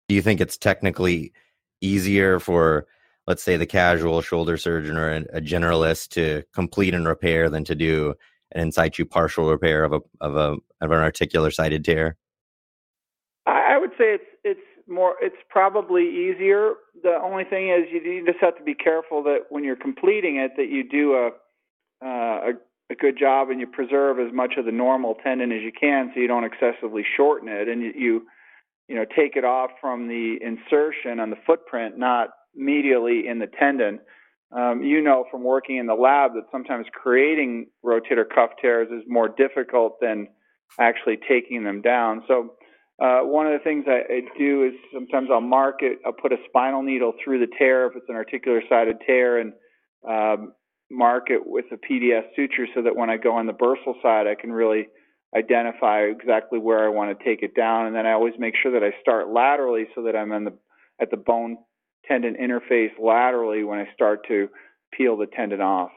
Do 0.07 0.15
you 0.15 0.21
think 0.21 0.41
it's 0.41 0.57
technically 0.57 1.33
easier 1.81 2.39
for, 2.39 2.85
let's 3.27 3.43
say, 3.43 3.57
the 3.57 3.65
casual 3.65 4.21
shoulder 4.21 4.57
surgeon 4.57 4.97
or 4.97 5.12
a 5.12 5.41
generalist 5.41 6.09
to 6.09 6.43
complete 6.53 6.93
and 6.93 7.07
repair 7.07 7.50
than 7.50 7.63
to 7.65 7.75
do 7.75 8.13
an 8.51 8.62
in 8.62 8.71
situ 8.71 9.05
partial 9.05 9.50
repair 9.50 9.83
of 9.83 9.93
a 9.93 10.01
of 10.21 10.35
a 10.35 10.57
of 10.81 10.91
an 10.91 11.00
articular 11.00 11.51
sided 11.51 11.83
tear? 11.83 12.17
I 13.45 13.77
would 13.77 13.91
say 13.91 14.15
it's 14.15 14.24
it's 14.43 14.88
more 14.88 15.15
it's 15.21 15.35
probably 15.50 16.03
easier. 16.03 16.74
The 17.03 17.19
only 17.21 17.43
thing 17.43 17.69
is 17.69 17.85
you 17.91 18.25
just 18.25 18.39
have 18.39 18.57
to 18.57 18.63
be 18.63 18.74
careful 18.74 19.24
that 19.24 19.45
when 19.50 19.63
you're 19.63 19.75
completing 19.75 20.38
it 20.38 20.51
that 20.57 20.69
you 20.69 20.88
do 20.88 21.13
a 21.13 21.27
uh, 22.05 22.51
a, 22.51 22.53
a 22.91 22.95
good 22.95 23.17
job 23.17 23.50
and 23.50 23.59
you 23.59 23.67
preserve 23.67 24.19
as 24.19 24.33
much 24.33 24.53
of 24.57 24.65
the 24.65 24.71
normal 24.71 25.15
tendon 25.15 25.51
as 25.51 25.62
you 25.62 25.71
can 25.71 26.12
so 26.13 26.19
you 26.19 26.27
don't 26.27 26.43
excessively 26.43 27.03
shorten 27.15 27.47
it 27.50 27.67
and 27.67 27.81
you 27.81 27.93
you, 27.95 28.27
you 28.88 28.96
know 28.96 29.06
take 29.15 29.36
it 29.36 29.44
off 29.44 29.72
from 29.82 30.08
the 30.08 30.38
insertion 30.42 31.20
on 31.20 31.30
the 31.30 31.38
footprint 31.46 31.98
not 31.98 32.30
medially 32.60 33.30
in 33.30 33.39
the 33.39 33.48
tendon. 33.60 34.00
Um, 34.56 34.84
you 34.84 35.01
know 35.01 35.25
from 35.32 35.44
working 35.44 35.77
in 35.77 35.88
the 35.88 35.96
lab 35.96 36.34
that 36.36 36.44
sometimes 36.51 36.86
creating 36.94 37.68
rotator 37.84 38.24
cuff 38.34 38.51
tears 38.62 38.88
is 38.92 39.04
more 39.08 39.27
difficult 39.27 40.00
than 40.00 40.27
actually 40.80 41.18
taking 41.27 41.63
them 41.63 41.82
down. 41.82 42.24
So 42.27 42.56
uh, 43.01 43.20
one 43.22 43.46
of 43.46 43.54
the 43.54 43.63
things 43.63 43.86
I, 43.88 44.01
I 44.12 44.22
do 44.38 44.63
is 44.63 44.74
sometimes 44.94 45.30
I'll 45.32 45.42
mark 45.42 45.77
it. 45.82 46.00
I'll 46.06 46.13
put 46.13 46.32
a 46.32 46.38
spinal 46.48 46.82
needle 46.82 47.13
through 47.24 47.39
the 47.39 47.51
tear 47.58 47.88
if 47.88 47.96
it's 47.96 48.06
an 48.08 48.15
articular 48.15 48.62
sided 48.70 48.98
tear, 49.06 49.39
and 49.39 49.54
um, 50.08 50.54
mark 50.89 51.30
it 51.30 51.42
with 51.46 51.65
a 51.72 51.75
PDS 51.75 52.24
suture 52.36 52.68
so 52.74 52.82
that 52.84 52.96
when 52.96 53.10
I 53.10 53.18
go 53.18 53.36
on 53.36 53.48
the 53.48 53.54
bursal 53.54 53.96
side, 54.01 54.27
I 54.27 54.36
can 54.39 54.51
really 54.51 54.88
identify 55.36 56.01
exactly 56.01 56.60
where 56.60 56.86
I 56.86 56.89
want 56.89 57.18
to 57.18 57.25
take 57.25 57.44
it 57.44 57.56
down. 57.56 57.88
And 57.88 57.96
then 57.96 58.06
I 58.06 58.13
always 58.13 58.34
make 58.39 58.56
sure 58.62 58.72
that 58.72 58.84
I 58.84 58.92
start 59.01 59.30
laterally 59.30 59.88
so 59.94 60.04
that 60.04 60.15
I'm 60.15 60.30
the 60.30 60.54
at 61.01 61.12
the 61.12 61.18
bone 61.18 61.58
tendon 62.06 62.36
interface 62.36 62.92
laterally 63.00 63.63
when 63.63 63.80
I 63.80 63.88
start 63.94 64.25
to 64.27 64.48
peel 64.94 65.18
the 65.18 65.27
tendon 65.27 65.62
off. 65.62 65.92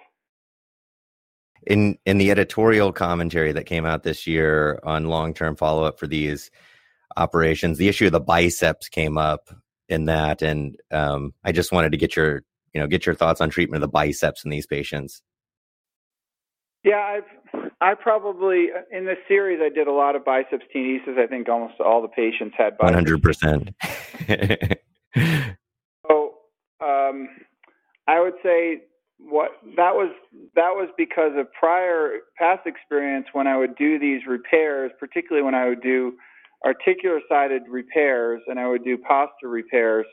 In 1.67 1.99
in 2.07 2.19
the 2.19 2.31
editorial 2.31 2.93
commentary 2.93 3.53
that 3.53 3.67
came 3.67 3.85
out 3.85 4.03
this 4.03 4.27
year 4.27 4.81
on 4.85 5.07
long 5.07 5.35
term 5.35 5.57
follow 5.57 5.85
up 5.85 5.99
for 5.99 6.07
these 6.07 6.51
operations. 7.17 7.79
The 7.79 7.89
issue 7.89 8.07
of 8.07 8.13
the 8.13 8.21
biceps 8.21 8.89
came 8.89 9.19
up 9.19 9.51
in 9.89 10.07
that, 10.07 10.43
and 10.43 10.77
um, 10.91 11.35
I 11.45 11.53
just 11.53 11.73
wanted 11.73 11.93
to 11.93 11.99
get 11.99 12.17
your 12.17 12.43
you 12.73 12.81
know 12.81 12.87
get 12.87 13.07
your 13.07 13.15
thoughts 13.15 13.41
on 13.41 13.51
treatment 13.51 13.83
of 13.83 13.89
the 13.89 13.93
biceps 13.93 14.45
in 14.45 14.51
these 14.51 14.67
patients. 14.67 15.23
Yeah, 16.85 16.97
I've 16.97 17.71
I 17.81 17.95
probably 17.95 18.69
in 18.93 19.05
this 19.05 19.19
series 19.27 19.61
I 19.63 19.69
did 19.69 19.89
a 19.89 19.93
lot 19.93 20.17
of 20.17 20.25
biceps 20.25 20.65
tenodesis. 20.75 21.19
I 21.19 21.27
think 21.27 21.49
almost 21.49 21.75
all 21.81 22.03
the 22.03 22.09
patients 22.09 22.55
had 22.57 22.75
one 22.79 22.95
hundred 22.95 23.23
percent. 23.23 23.71
So 26.07 26.35
um, 26.81 27.29
I 28.07 28.21
would 28.21 28.35
say 28.43 28.83
what 29.19 29.51
that 29.77 29.95
was 29.95 30.11
that 30.55 30.71
was 30.71 30.89
because 30.97 31.33
of 31.37 31.53
prior 31.53 32.19
past 32.39 32.67
experience 32.67 33.27
when 33.33 33.47
I 33.47 33.57
would 33.57 33.77
do 33.77 33.99
these 33.99 34.23
repairs, 34.27 34.93
particularly 34.99 35.45
when 35.45 35.55
I 35.55 35.69
would 35.69 35.83
do 35.83 36.15
articular 36.65 37.21
sided 37.29 37.63
repairs 37.69 38.43
and 38.47 38.59
I 38.59 38.69
would 38.69 38.85
do 38.85 38.99
PASTA 38.99 39.47
repairs 39.47 40.07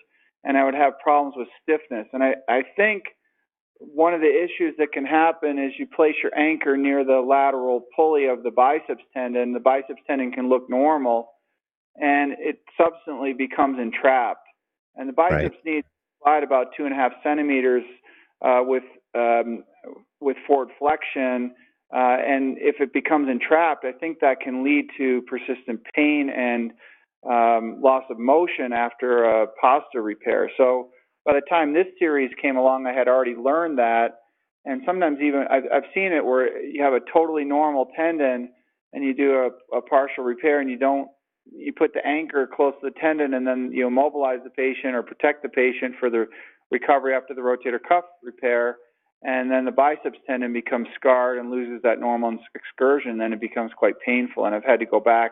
and 0.44 0.58
I 0.58 0.64
would 0.64 0.76
have 0.76 0.94
problems 1.00 1.36
with 1.38 1.48
stiffness. 1.62 2.08
And 2.14 2.24
I, 2.24 2.36
I 2.48 2.64
think 2.76 3.04
one 3.80 4.14
of 4.14 4.22
the 4.22 4.28
issues 4.28 4.76
that 4.78 4.92
can 4.94 5.06
happen 5.06 5.60
is 5.60 5.74
you 5.78 5.88
place 5.88 6.16
your 6.24 6.38
anchor 6.38 6.78
near 6.78 7.04
the 7.04 7.20
lateral 7.20 7.82
pulley 7.96 8.26
of 8.26 8.44
the 8.44 8.52
biceps 8.52 9.04
tendon. 9.14 9.54
The 9.54 9.60
biceps 9.60 10.02
tendon 10.08 10.32
can 10.32 10.50
look 10.50 10.70
normal 10.70 11.30
and 11.96 12.34
it 12.40 12.60
subsequently 12.78 13.34
becomes 13.34 13.80
entrapped. 13.80 14.48
And 14.96 15.10
the 15.10 15.14
biceps 15.14 15.56
right. 15.66 15.66
need 15.66 15.82
to 15.82 15.88
slide 16.24 16.44
about 16.44 16.68
two 16.78 16.86
and 16.86 16.94
a 16.94 16.96
half 16.96 17.12
centimeters 17.24 17.84
uh, 18.42 18.62
with 18.64 18.84
um, 19.14 19.64
with 20.20 20.38
forward 20.48 20.70
flexion 20.80 21.54
uh, 21.94 22.18
and 22.28 22.58
if 22.60 22.78
it 22.80 22.92
becomes 22.94 23.30
entrapped, 23.30 23.86
I 23.86 23.92
think 23.92 24.20
that 24.20 24.40
can 24.42 24.64
lead 24.64 24.88
to 24.98 25.22
persistent 25.24 25.82
pain 25.96 26.30
and 26.30 26.72
um, 27.30 27.82
loss 27.82 28.04
of 28.10 28.18
motion 28.20 28.74
after 28.74 29.24
a 29.24 29.48
PASTA 29.62 30.02
repair. 30.02 30.50
So 30.58 30.90
by 31.26 31.34
the 31.34 31.42
time 31.50 31.74
this 31.74 31.88
series 32.00 32.32
came 32.42 32.58
along, 32.58 32.88
I 32.88 32.94
had 32.94 33.08
already 33.08 33.36
learned 33.36 33.78
that. 33.80 34.20
And 34.66 34.82
sometimes 34.86 35.20
even 35.22 35.46
I've, 35.50 35.64
I've 35.72 35.90
seen 35.94 36.12
it 36.12 36.26
where 36.26 36.62
you 36.62 36.84
have 36.84 36.94
a 36.94 37.02
totally 37.14 37.46
normal 37.46 37.88
tendon 37.96 38.50
and 38.94 39.04
you 39.04 39.14
do 39.14 39.50
a, 39.74 39.78
a 39.78 39.82
partial 39.82 40.24
repair 40.24 40.60
and 40.60 40.70
you 40.70 40.78
don't 40.78 41.10
you 41.52 41.72
put 41.72 41.94
the 41.94 42.06
anchor 42.06 42.50
close 42.52 42.74
to 42.82 42.90
the 42.90 43.00
tendon 43.00 43.36
and 43.36 43.46
then 43.46 43.70
you 43.72 43.86
immobilize 43.86 44.40
the 44.44 44.50
patient 44.50 44.96
or 44.96 45.04
protect 45.04 45.44
the 45.44 45.50
patient 45.50 45.94
for 46.00 46.10
the 46.10 46.26
recovery 46.72 47.14
after 47.14 47.36
the 47.36 47.42
rotator 47.42 47.78
cuff 47.88 48.06
repair 48.24 48.78
and 49.26 49.50
then 49.50 49.66
the 49.66 49.72
biceps 49.72 50.20
tendon 50.28 50.54
becomes 50.54 50.88
scarred 50.94 51.40
and 51.40 51.50
loses 51.50 51.82
that 51.82 52.00
normal 52.00 52.38
excursion, 52.54 53.18
then 53.18 53.34
it 53.34 53.42
becomes 53.42 53.72
quite 53.76 53.96
painful. 54.06 54.46
And 54.46 54.54
I've 54.54 54.64
had 54.64 54.80
to 54.82 54.86
go 54.86 55.00
back 55.00 55.32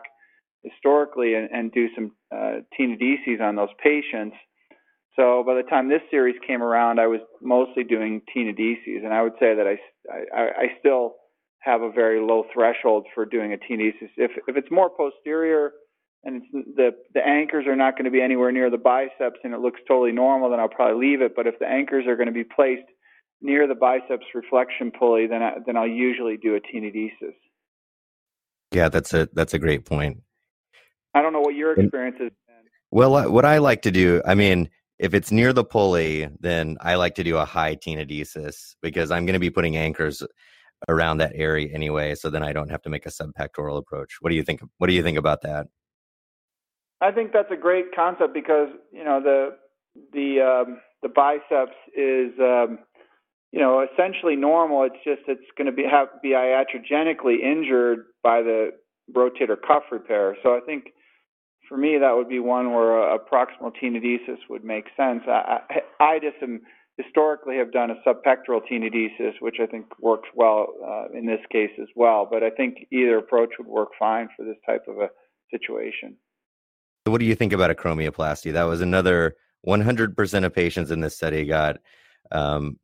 historically 0.64 1.34
and, 1.34 1.48
and 1.52 1.70
do 1.70 1.88
some 1.94 2.10
uh, 2.34 2.60
tenodeses 2.78 3.40
on 3.40 3.54
those 3.54 3.68
patients. 3.80 4.34
So 5.16 5.44
by 5.46 5.54
the 5.54 5.62
time 5.62 5.88
this 5.88 6.02
series 6.10 6.34
came 6.46 6.62
around, 6.62 6.98
I 6.98 7.06
was 7.06 7.20
mostly 7.40 7.84
doing 7.84 8.22
tenodeses, 8.34 9.04
and 9.04 9.14
I 9.14 9.22
would 9.22 9.34
say 9.38 9.54
that 9.54 9.66
I, 9.66 9.78
I, 10.36 10.42
I 10.42 10.66
still 10.80 11.14
have 11.60 11.82
a 11.82 11.90
very 11.90 12.20
low 12.20 12.44
threshold 12.52 13.06
for 13.14 13.24
doing 13.24 13.52
a 13.52 13.56
tenodesis. 13.56 14.10
If 14.16 14.32
if 14.48 14.56
it's 14.56 14.70
more 14.70 14.90
posterior 14.90 15.72
and 16.24 16.42
the 16.52 16.90
the 17.14 17.26
anchors 17.26 17.66
are 17.66 17.76
not 17.76 17.94
going 17.94 18.06
to 18.06 18.10
be 18.10 18.20
anywhere 18.20 18.50
near 18.50 18.70
the 18.70 18.78
biceps 18.78 19.38
and 19.44 19.54
it 19.54 19.60
looks 19.60 19.80
totally 19.86 20.12
normal, 20.12 20.50
then 20.50 20.58
I'll 20.58 20.68
probably 20.68 21.06
leave 21.06 21.22
it. 21.22 21.36
But 21.36 21.46
if 21.46 21.58
the 21.60 21.66
anchors 21.66 22.06
are 22.06 22.16
going 22.16 22.26
to 22.26 22.32
be 22.32 22.44
placed 22.44 22.88
near 23.40 23.68
the 23.68 23.74
biceps 23.74 24.26
reflection 24.34 24.90
pulley, 24.90 25.26
then 25.26 25.42
I, 25.42 25.54
then 25.64 25.76
I'll 25.76 25.86
usually 25.86 26.36
do 26.36 26.56
a 26.56 26.60
tenodesis. 26.60 27.34
Yeah, 28.72 28.88
that's 28.88 29.14
a 29.14 29.28
that's 29.32 29.54
a 29.54 29.58
great 29.58 29.84
point. 29.84 30.22
I 31.14 31.22
don't 31.22 31.32
know 31.32 31.40
what 31.40 31.54
your 31.54 31.78
experience 31.78 32.16
is. 32.20 32.32
Well, 32.90 33.30
what 33.30 33.44
I 33.44 33.58
like 33.58 33.82
to 33.82 33.90
do, 33.90 34.20
I 34.24 34.34
mean, 34.34 34.68
if 34.98 35.14
it's 35.14 35.30
near 35.30 35.52
the 35.52 35.64
pulley, 35.64 36.28
then 36.40 36.76
I 36.80 36.94
like 36.94 37.14
to 37.16 37.24
do 37.24 37.36
a 37.36 37.44
high 37.44 37.76
tenodesis 37.76 38.76
because 38.80 39.10
I'm 39.10 39.26
going 39.26 39.34
to 39.34 39.40
be 39.40 39.50
putting 39.50 39.76
anchors 39.76 40.22
around 40.88 41.18
that 41.18 41.32
area 41.34 41.68
anyway. 41.72 42.14
So 42.14 42.30
then 42.30 42.42
I 42.42 42.52
don't 42.52 42.70
have 42.70 42.82
to 42.82 42.90
make 42.90 43.06
a 43.06 43.10
subpectoral 43.10 43.78
approach. 43.78 44.16
What 44.20 44.30
do 44.30 44.36
you 44.36 44.42
think? 44.42 44.60
What 44.78 44.88
do 44.88 44.94
you 44.94 45.02
think 45.02 45.18
about 45.18 45.42
that? 45.42 45.66
I 47.00 47.10
think 47.10 47.32
that's 47.32 47.50
a 47.50 47.56
great 47.56 47.94
concept 47.94 48.32
because 48.34 48.68
you 48.92 49.04
know 49.04 49.20
the 49.20 49.56
the 50.12 50.40
um, 50.40 50.80
the 51.02 51.08
biceps 51.08 51.76
is 51.96 52.32
um, 52.40 52.78
you 53.54 53.60
know, 53.60 53.86
essentially 53.86 54.34
normal. 54.34 54.82
It's 54.82 54.96
just 55.04 55.22
it's 55.28 55.46
going 55.56 55.66
to 55.66 55.72
be 55.72 55.84
have 55.88 56.08
be 56.20 56.30
iatrogenically 56.30 57.40
injured 57.40 58.06
by 58.20 58.42
the 58.42 58.70
rotator 59.14 59.56
cuff 59.64 59.84
repair. 59.92 60.36
So 60.42 60.56
I 60.56 60.60
think 60.66 60.86
for 61.68 61.76
me 61.76 61.98
that 61.98 62.16
would 62.16 62.28
be 62.28 62.40
one 62.40 62.72
where 62.72 63.14
a, 63.14 63.18
proximal 63.18 63.72
tenodesis 63.82 64.38
would 64.48 64.64
make 64.64 64.86
sense. 64.96 65.22
I, 65.26 65.60
I, 66.00 66.04
I 66.04 66.18
just 66.18 66.42
am 66.42 66.60
historically 66.96 67.56
have 67.56 67.72
done 67.72 67.90
a 67.90 67.94
subpectoral 68.06 68.60
tenodesis, 68.70 69.32
which 69.40 69.56
I 69.60 69.66
think 69.66 69.86
works 70.00 70.28
well 70.34 70.68
uh, 70.86 71.06
in 71.16 71.26
this 71.26 71.40
case 71.50 71.70
as 71.80 71.88
well. 71.96 72.26
But 72.30 72.42
I 72.42 72.50
think 72.50 72.86
either 72.92 73.18
approach 73.18 73.50
would 73.58 73.66
work 73.66 73.90
fine 73.98 74.28
for 74.36 74.44
this 74.44 74.56
type 74.66 74.84
of 74.88 74.98
a 74.98 75.08
situation. 75.50 76.16
What 77.04 77.18
do 77.18 77.26
you 77.26 77.34
think 77.34 77.52
about 77.52 77.76
acromioplasty? 77.76 78.52
That 78.52 78.64
was 78.64 78.80
another 78.80 79.36
100% 79.66 80.44
of 80.44 80.54
patients 80.54 80.90
in 80.90 81.00
this 81.00 81.16
study 81.16 81.44
got 81.44 81.78
um, 82.32 82.78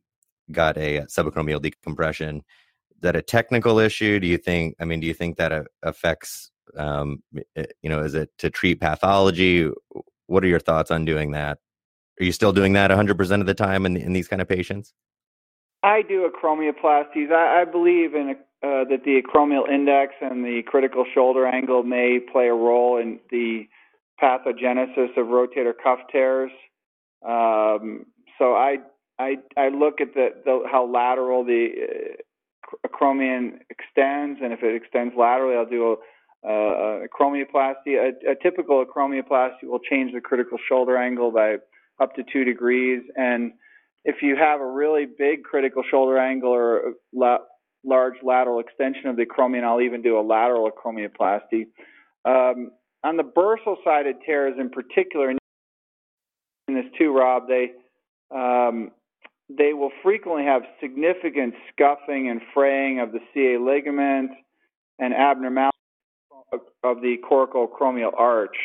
got 0.51 0.77
a 0.77 1.01
subacromial 1.01 1.61
decompression. 1.61 2.37
Is 2.37 3.01
that 3.01 3.15
a 3.15 3.21
technical 3.21 3.79
issue? 3.79 4.19
Do 4.19 4.27
you 4.27 4.37
think? 4.37 4.75
I 4.79 4.85
mean, 4.85 4.99
do 4.99 5.07
you 5.07 5.13
think 5.13 5.37
that 5.37 5.67
affects 5.81 6.50
Um, 6.77 7.23
eh, 7.55 7.65
you 7.81 7.89
know, 7.89 7.99
is 7.99 8.13
it 8.13 8.29
to 8.39 8.49
treat 8.49 8.79
pathology? 8.79 9.69
What 10.27 10.43
are 10.43 10.47
your 10.47 10.59
thoughts 10.59 10.91
on 10.91 11.05
doing 11.05 11.31
that? 11.31 11.59
Are 12.19 12.23
you 12.23 12.31
still 12.31 12.53
doing 12.53 12.73
that 12.73 12.91
100% 12.91 13.41
of 13.41 13.47
the 13.47 13.53
time 13.53 13.85
in, 13.85 13.97
in 13.97 14.13
these 14.13 14.27
kind 14.27 14.41
of 14.41 14.47
patients? 14.47 14.93
I 15.83 16.03
do 16.03 16.29
acromioplasties. 16.29 17.31
I, 17.31 17.61
I 17.61 17.65
believe 17.65 18.13
in 18.13 18.35
uh, 18.63 18.85
that 18.89 19.01
the 19.03 19.21
acromial 19.21 19.67
index 19.67 20.13
and 20.21 20.45
the 20.45 20.61
critical 20.67 21.05
shoulder 21.11 21.47
angle 21.47 21.81
may 21.83 22.19
play 22.19 22.47
a 22.47 22.53
role 22.53 22.97
in 22.97 23.19
the 23.31 23.67
pathogenesis 24.21 25.17
of 25.17 25.27
rotator 25.27 25.73
cuff 25.81 25.99
tears. 26.11 26.51
Um, 27.27 28.05
so 28.37 28.53
I 28.53 28.77
I 29.17 29.37
I 29.57 29.69
look 29.69 29.99
at 29.99 30.13
the, 30.13 30.29
the 30.45 30.63
how 30.71 30.85
lateral 30.85 31.43
the 31.43 31.69
uh, 31.81 32.87
acromion 32.87 33.59
extends, 33.69 34.39
and 34.43 34.53
if 34.53 34.61
it 34.61 34.75
extends 34.75 35.15
laterally, 35.17 35.55
I'll 35.55 35.65
do 35.65 35.97
a 36.43 37.07
acromioplasty. 37.07 37.95
A, 37.97 38.31
a 38.31 38.35
typical 38.41 38.83
acromioplasty 38.85 39.63
will 39.63 39.79
change 39.79 40.13
the 40.13 40.21
critical 40.21 40.57
shoulder 40.67 40.97
angle 40.97 41.31
by 41.31 41.57
up 42.01 42.15
to 42.15 42.23
two 42.31 42.43
degrees, 42.43 43.03
and 43.15 43.53
if 44.03 44.17
you 44.21 44.35
have 44.35 44.61
a 44.61 44.65
really 44.65 45.05
big 45.05 45.43
critical 45.43 45.83
shoulder 45.89 46.17
angle 46.17 46.51
or 46.51 46.93
la- 47.13 47.37
large 47.83 48.15
lateral 48.23 48.59
extension 48.59 49.07
of 49.07 49.15
the 49.15 49.25
acromion, 49.25 49.63
I'll 49.63 49.81
even 49.81 50.01
do 50.01 50.19
a 50.19 50.21
lateral 50.21 50.69
acromioplasty. 50.69 51.67
Um, 52.25 52.71
on 53.03 53.17
the 53.17 53.23
bursal 53.23 53.75
sided 53.83 54.17
tears 54.25 54.55
in 54.59 54.69
particular, 54.69 55.31
in 55.31 55.37
this 56.67 56.85
too, 56.97 57.15
Rob, 57.15 57.47
they 57.47 57.71
um, 58.33 58.91
they 59.49 59.73
will 59.73 59.91
frequently 60.01 60.45
have 60.45 60.61
significant 60.79 61.53
scuffing 61.71 62.29
and 62.29 62.41
fraying 62.53 62.99
of 62.99 63.11
the 63.11 63.19
CA 63.33 63.57
ligament 63.57 64.31
and 64.99 65.13
abnormality 65.13 65.71
of 66.51 67.01
the 67.01 67.17
coracoacromial 67.29 68.11
arch. 68.17 68.55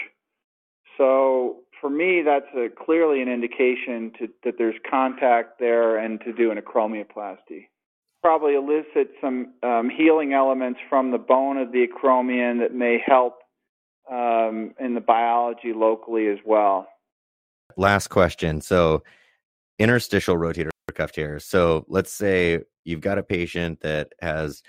So 0.97 1.59
for 1.81 1.90
me, 1.90 2.23
that's 2.25 2.47
a, 2.57 2.69
clearly 2.69 3.23
an 3.23 3.28
indication 3.28 4.12
to, 4.19 4.28
that 4.45 4.55
there's 4.59 4.76
contact 4.88 5.59
there 5.59 5.99
and 5.99 6.21
to 6.23 6.33
do 6.33 6.50
an 6.50 6.59
acromioplasty. 6.59 7.69
Probably 8.23 8.55
elicit 8.55 9.11
some 9.21 9.52
um, 9.62 9.90
healing 9.95 10.33
elements 10.33 10.81
from 10.88 11.11
the 11.11 11.19
bone 11.19 11.59
of 11.59 11.73
the 11.73 11.87
acromion 11.87 12.61
that 12.61 12.75
may 12.75 12.99
help 13.05 13.38
um, 14.11 14.73
in 14.81 14.95
the 14.95 15.00
biology 15.00 15.73
locally 15.75 16.28
as 16.28 16.38
well. 16.45 16.88
Last 17.76 18.09
question. 18.09 18.61
So, 18.61 19.02
interstitial 19.78 20.37
rotator 20.37 20.71
cuff 20.95 21.12
tears. 21.12 21.45
So, 21.45 21.85
let's 21.88 22.11
say 22.11 22.61
you've 22.85 23.00
got 23.00 23.19
a 23.19 23.23
patient 23.23 23.81
that 23.81 24.12
has 24.21 24.62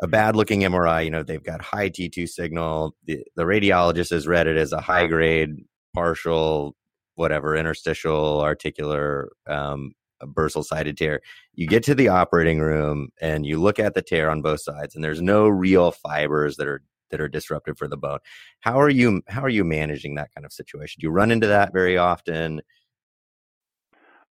a 0.00 0.06
bad 0.06 0.36
looking 0.36 0.60
MRI, 0.60 1.04
you 1.04 1.10
know, 1.10 1.22
they've 1.22 1.42
got 1.42 1.62
high 1.62 1.90
T2 1.90 2.28
signal. 2.28 2.96
The, 3.04 3.24
the 3.36 3.44
radiologist 3.44 4.10
has 4.10 4.26
read 4.26 4.46
it 4.46 4.56
as 4.56 4.72
a 4.72 4.80
high 4.80 5.06
grade 5.06 5.50
partial, 5.94 6.74
whatever, 7.14 7.56
interstitial, 7.56 8.40
articular, 8.40 9.30
um, 9.46 9.92
bursal 10.22 10.64
sided 10.64 10.96
tear. 10.96 11.20
You 11.54 11.66
get 11.66 11.82
to 11.84 11.94
the 11.94 12.08
operating 12.08 12.60
room 12.60 13.08
and 13.20 13.44
you 13.44 13.60
look 13.60 13.78
at 13.78 13.94
the 13.94 14.02
tear 14.02 14.30
on 14.30 14.42
both 14.42 14.60
sides, 14.60 14.94
and 14.94 15.04
there's 15.04 15.20
no 15.20 15.48
real 15.48 15.90
fibers 15.90 16.56
that 16.56 16.66
are 16.66 16.82
that 17.10 17.20
are 17.20 17.28
disruptive 17.28 17.76
for 17.76 17.88
the 17.88 17.96
bone. 17.96 18.18
How 18.60 18.80
are 18.80 18.88
you 18.88 19.22
how 19.28 19.42
are 19.42 19.48
you 19.48 19.64
managing 19.64 20.14
that 20.14 20.30
kind 20.34 20.44
of 20.44 20.52
situation? 20.52 21.00
Do 21.00 21.06
you 21.06 21.10
run 21.10 21.30
into 21.30 21.46
that 21.48 21.72
very 21.72 21.98
often? 21.98 22.62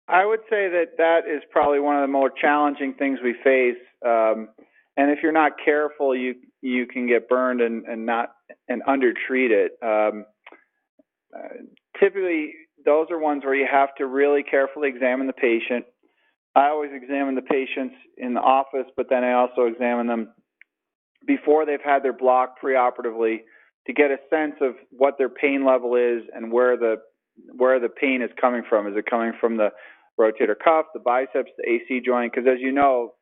I 0.09 0.25
would 0.25 0.41
say 0.49 0.69
that 0.69 0.97
that 0.99 1.21
is 1.27 1.43
probably 1.51 1.81
one 1.81 1.97
of 1.97 2.03
the 2.03 2.13
more 2.13 2.31
challenging 2.31 2.95
things 2.95 3.19
we 3.25 3.35
face. 3.43 3.77
Um, 4.05 4.51
and 4.97 5.11
if 5.11 5.19
you're 5.23 5.33
not 5.33 5.53
careful, 5.63 6.15
you 6.15 6.35
you 6.63 6.87
can 6.87 7.07
get 7.07 7.29
burned 7.29 7.61
and, 7.61 7.85
and 7.87 8.07
not 8.07 8.31
and 8.69 8.83
undertreat 8.87 9.51
it. 9.51 9.73
Um, 9.83 10.25
uh, 11.35 11.65
typically, 12.01 12.53
those 12.85 13.07
are 13.11 13.19
ones 13.19 13.45
where 13.45 13.55
you 13.55 13.67
have 13.71 13.95
to 13.99 14.07
really 14.07 14.43
carefully 14.43 14.89
examine 14.89 15.27
the 15.27 15.33
patient. 15.33 15.85
I 16.55 16.69
always 16.69 16.91
examine 16.95 17.35
the 17.35 17.43
patients 17.43 17.95
in 18.17 18.33
the 18.33 18.41
office, 18.41 18.87
but 18.97 19.07
then 19.11 19.23
I 19.23 19.35
also 19.35 19.67
examine 19.67 20.07
them 20.07 20.33
before 21.27 21.67
they've 21.67 21.79
had 21.85 22.03
their 22.03 22.15
block 22.15 22.55
preoperatively 22.63 23.41
to 23.87 23.93
get 23.93 24.11
a 24.11 24.17
sense 24.31 24.55
of 24.61 24.75
what 24.91 25.19
their 25.19 25.29
pain 25.29 25.65
level 25.67 25.95
is 25.97 26.23
and 26.35 26.51
where 26.51 26.77
the 26.77 26.97
where 27.55 27.79
the 27.79 27.89
pain 27.91 28.23
is 28.23 28.31
coming 28.41 28.63
from. 28.69 28.87
Is 28.87 28.95
it 28.97 29.05
coming 29.09 29.33
from 29.39 29.59
the 29.59 29.69
rotator 30.19 30.55
cuff, 30.63 30.87
the 30.95 31.01
biceps, 31.01 31.51
the 31.59 31.69
AC 31.69 32.01
joint? 32.05 32.33
Because 32.33 32.49
as 32.51 32.61
you 32.61 32.73
know, 32.73 33.13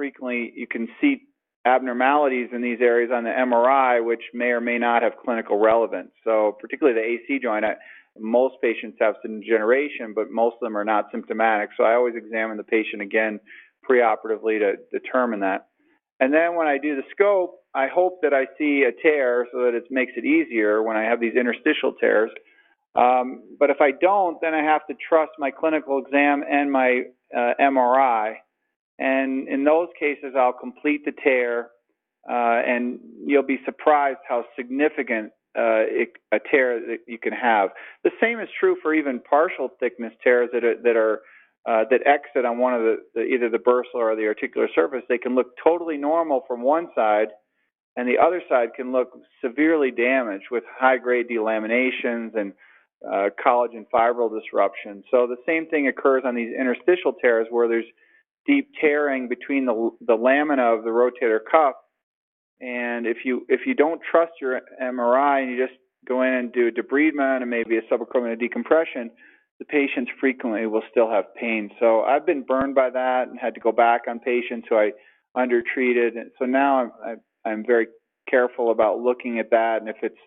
frequently 0.00 0.50
you 0.56 0.66
can 0.66 0.88
see 0.98 1.20
abnormalities 1.66 2.48
in 2.54 2.62
these 2.62 2.78
areas 2.80 3.10
on 3.14 3.22
the 3.22 3.28
MRI, 3.28 4.02
which 4.02 4.22
may 4.32 4.46
or 4.46 4.60
may 4.62 4.78
not 4.78 5.02
have 5.02 5.12
clinical 5.22 5.58
relevance. 5.58 6.10
So, 6.24 6.56
particularly 6.58 6.98
the 6.98 7.34
AC 7.34 7.42
joint, 7.42 7.66
I, 7.66 7.74
most 8.18 8.54
patients 8.62 8.96
have 8.98 9.16
some 9.20 9.42
degeneration, 9.42 10.14
but 10.14 10.30
most 10.30 10.54
of 10.54 10.60
them 10.60 10.74
are 10.74 10.86
not 10.86 11.08
symptomatic. 11.12 11.68
So, 11.76 11.84
I 11.84 11.96
always 11.96 12.14
examine 12.16 12.56
the 12.56 12.64
patient 12.64 13.02
again 13.02 13.40
preoperatively 13.86 14.58
to 14.60 14.76
determine 14.90 15.40
that. 15.40 15.66
And 16.18 16.32
then 16.32 16.54
when 16.54 16.66
I 16.66 16.78
do 16.78 16.96
the 16.96 17.02
scope, 17.10 17.56
I 17.74 17.86
hope 17.94 18.20
that 18.22 18.32
I 18.32 18.46
see 18.56 18.84
a 18.88 19.02
tear 19.02 19.46
so 19.52 19.64
that 19.64 19.74
it 19.74 19.84
makes 19.90 20.12
it 20.16 20.24
easier 20.24 20.82
when 20.82 20.96
I 20.96 21.02
have 21.02 21.20
these 21.20 21.34
interstitial 21.34 21.92
tears. 22.00 22.30
Um, 22.94 23.42
but 23.58 23.68
if 23.68 23.82
I 23.82 23.90
don't, 24.00 24.38
then 24.40 24.54
I 24.54 24.62
have 24.62 24.86
to 24.86 24.94
trust 25.06 25.32
my 25.38 25.50
clinical 25.50 25.98
exam 25.98 26.42
and 26.50 26.72
my 26.72 27.02
uh, 27.36 27.52
MRI 27.60 28.36
and 29.00 29.48
in 29.48 29.64
those 29.64 29.88
cases, 29.98 30.34
I'll 30.38 30.52
complete 30.52 31.04
the 31.04 31.12
tear, 31.24 31.70
uh, 32.30 32.60
and 32.72 33.00
you'll 33.24 33.42
be 33.42 33.58
surprised 33.64 34.18
how 34.28 34.44
significant 34.54 35.32
uh, 35.58 35.82
it, 36.02 36.10
a 36.30 36.38
tear 36.38 36.78
that 36.78 36.98
you 37.08 37.18
can 37.18 37.32
have. 37.32 37.70
The 38.04 38.12
same 38.20 38.38
is 38.38 38.48
true 38.60 38.76
for 38.82 38.94
even 38.94 39.18
partial 39.18 39.70
thickness 39.80 40.12
tears 40.22 40.50
that 40.52 40.64
are, 40.64 40.76
that 40.84 40.96
are 40.96 41.20
uh, 41.68 41.84
that 41.90 42.00
exit 42.06 42.44
on 42.46 42.58
one 42.58 42.72
of 42.72 42.82
the, 42.82 42.96
the 43.14 43.22
either 43.22 43.50
the 43.50 43.58
bursal 43.58 44.00
or 44.00 44.16
the 44.16 44.26
articular 44.26 44.68
surface. 44.74 45.02
They 45.08 45.18
can 45.18 45.34
look 45.34 45.48
totally 45.62 45.98
normal 45.98 46.42
from 46.46 46.62
one 46.62 46.88
side, 46.94 47.28
and 47.96 48.08
the 48.08 48.18
other 48.18 48.40
side 48.48 48.68
can 48.76 48.92
look 48.92 49.10
severely 49.44 49.90
damaged 49.90 50.46
with 50.50 50.64
high-grade 50.78 51.26
delaminations 51.28 52.34
and 52.34 52.52
uh, 53.06 53.28
collagen 53.44 53.84
fibril 53.92 54.30
disruption. 54.30 55.02
So 55.10 55.26
the 55.26 55.36
same 55.46 55.66
thing 55.66 55.88
occurs 55.88 56.22
on 56.24 56.34
these 56.34 56.52
interstitial 56.58 57.12
tears 57.20 57.46
where 57.50 57.68
there's 57.68 57.90
deep 58.46 58.68
tearing 58.80 59.28
between 59.28 59.66
the, 59.66 59.90
the 60.06 60.14
lamina 60.14 60.74
of 60.74 60.84
the 60.84 60.90
rotator 60.90 61.38
cuff. 61.50 61.74
And 62.60 63.06
if 63.06 63.18
you 63.24 63.46
if 63.48 63.60
you 63.66 63.74
don't 63.74 64.00
trust 64.10 64.32
your 64.40 64.60
MRI 64.82 65.42
and 65.42 65.50
you 65.50 65.66
just 65.66 65.78
go 66.06 66.22
in 66.22 66.32
and 66.32 66.52
do 66.52 66.68
a 66.68 66.70
debridement 66.70 67.40
and 67.40 67.50
maybe 67.50 67.78
a 67.78 67.82
subacromial 67.82 68.38
decompression, 68.38 69.10
the 69.58 69.64
patients 69.64 70.10
frequently 70.18 70.66
will 70.66 70.82
still 70.90 71.10
have 71.10 71.34
pain. 71.34 71.70
So 71.78 72.02
I've 72.02 72.26
been 72.26 72.42
burned 72.42 72.74
by 72.74 72.90
that 72.90 73.28
and 73.28 73.38
had 73.38 73.54
to 73.54 73.60
go 73.60 73.72
back 73.72 74.02
on 74.08 74.18
patients 74.18 74.66
who 74.68 74.76
I 74.76 74.90
undertreated. 75.36 76.16
And 76.16 76.30
so 76.38 76.44
now 76.44 76.90
I'm 77.04 77.20
I'm 77.44 77.64
very 77.66 77.86
careful 78.28 78.70
about 78.70 78.98
looking 78.98 79.38
at 79.38 79.50
that. 79.50 79.78
And 79.80 79.88
if 79.88 79.96
it's 80.02 80.18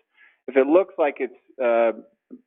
if 0.48 0.56
it 0.56 0.66
looks 0.66 0.94
like 0.98 1.16
it's 1.18 1.34
uh, 1.62 1.98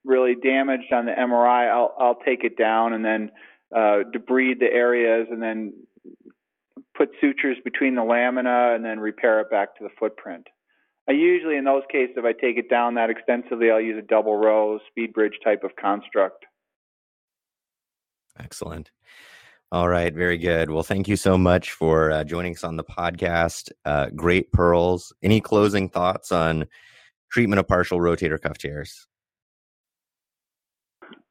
really 0.03 0.35
damaged 0.35 0.91
on 0.91 1.05
the 1.05 1.11
MRI, 1.11 1.69
I'll 1.69 1.93
I'll 1.99 2.19
take 2.25 2.43
it 2.43 2.57
down 2.57 2.93
and 2.93 3.03
then 3.03 3.31
uh, 3.75 4.03
debride 4.13 4.59
the 4.59 4.71
areas 4.71 5.27
and 5.31 5.41
then 5.41 5.73
put 6.95 7.09
sutures 7.21 7.57
between 7.63 7.95
the 7.95 8.03
lamina 8.03 8.73
and 8.73 8.83
then 8.83 8.99
repair 8.99 9.39
it 9.39 9.49
back 9.51 9.77
to 9.77 9.83
the 9.83 9.89
footprint. 9.99 10.47
I 11.09 11.13
usually, 11.13 11.55
in 11.55 11.63
those 11.63 11.83
cases, 11.89 12.15
if 12.17 12.25
I 12.25 12.33
take 12.33 12.57
it 12.57 12.69
down 12.69 12.95
that 12.95 13.09
extensively, 13.09 13.71
I'll 13.71 13.79
use 13.79 13.97
a 13.97 14.05
double 14.05 14.35
row 14.35 14.79
SpeedBridge 14.97 15.41
type 15.43 15.63
of 15.63 15.71
construct. 15.79 16.45
Excellent. 18.39 18.91
All 19.71 19.89
right, 19.89 20.13
very 20.13 20.37
good. 20.37 20.69
Well, 20.69 20.83
thank 20.83 21.07
you 21.07 21.15
so 21.15 21.37
much 21.37 21.71
for 21.71 22.11
uh, 22.11 22.23
joining 22.23 22.53
us 22.53 22.63
on 22.63 22.77
the 22.77 22.83
podcast. 22.83 23.71
Uh, 23.85 24.07
great 24.15 24.51
pearls. 24.51 25.13
Any 25.23 25.41
closing 25.41 25.89
thoughts 25.89 26.31
on 26.31 26.65
treatment 27.31 27.59
of 27.59 27.67
partial 27.67 27.99
rotator 27.99 28.39
cuff 28.41 28.57
tears? 28.57 29.06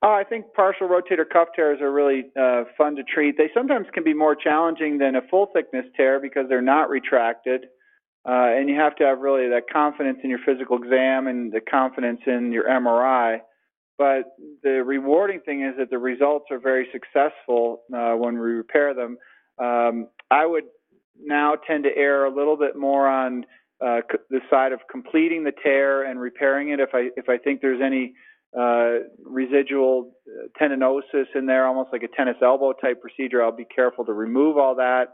Oh, 0.03 0.13
I 0.13 0.25
think 0.25 0.47
partial 0.55 0.89
rotator 0.89 1.29
cuff 1.31 1.49
tears 1.55 1.81
are 1.81 1.91
really 1.91 2.25
uh, 2.41 2.65
fun 2.77 2.97
to 2.97 3.03
treat. 3.03 3.37
They 3.37 3.51
sometimes 3.55 3.87
can 3.93 4.05
be 4.05 4.15
more 4.15 4.35
challenging 4.35 4.99
than 4.99 5.17
a 5.17 5.23
full 5.31 5.49
thickness 5.55 5.87
tear 5.97 6.21
because 6.21 6.47
they're 6.49 6.63
not 6.63 6.89
retracted, 6.89 7.65
uh, 8.29 8.55
and 8.57 8.69
you 8.69 8.77
have 8.77 8.97
to 8.97 9.05
have 9.05 9.19
really 9.21 9.49
that 9.49 9.65
confidence 9.73 10.19
in 10.23 10.31
your 10.31 10.39
physical 10.47 10.77
exam 10.77 11.27
and 11.27 11.53
the 11.53 11.61
confidence 11.61 12.21
in 12.27 12.53
your 12.53 12.65
MRI. 12.65 13.39
But 13.99 14.25
the 14.63 14.83
rewarding 14.85 15.41
thing 15.41 15.63
is 15.63 15.75
that 15.79 15.91
the 15.91 15.99
results 15.99 16.47
are 16.51 16.59
very 16.59 16.87
successful 16.93 17.83
uh, 17.95 18.13
when 18.13 18.35
we 18.35 18.41
repair 18.41 18.95
them. 18.95 19.17
Um, 19.59 20.09
I 20.31 20.45
would 20.45 20.65
now 21.19 21.55
tend 21.67 21.85
to 21.85 21.97
err 21.97 22.27
a 22.27 22.35
little 22.35 22.57
bit 22.57 22.77
more 22.77 23.09
on 23.09 23.47
uh, 23.81 24.01
the 24.31 24.41
side 24.51 24.73
of 24.73 24.81
completing 24.91 25.45
the 25.45 25.53
tear 25.63 26.05
and 26.05 26.21
repairing 26.21 26.71
it 26.71 26.81
if 26.81 26.91
I 26.95 27.09
if 27.17 27.29
I 27.29 27.39
think 27.39 27.61
there's 27.61 27.83
any 27.83 28.15
uh, 28.59 29.07
residual 29.25 30.13
uh, 30.27 30.49
tendinosis 30.61 31.27
in 31.35 31.47
there, 31.47 31.67
almost 31.67 31.91
like 31.93 32.03
a 32.03 32.09
tennis 32.17 32.37
elbow 32.43 32.73
type 32.73 33.01
procedure. 33.01 33.43
I'll 33.43 33.53
be 33.53 33.67
careful 33.67 34.05
to 34.05 34.13
remove 34.13 34.57
all 34.57 34.75
that 34.77 35.07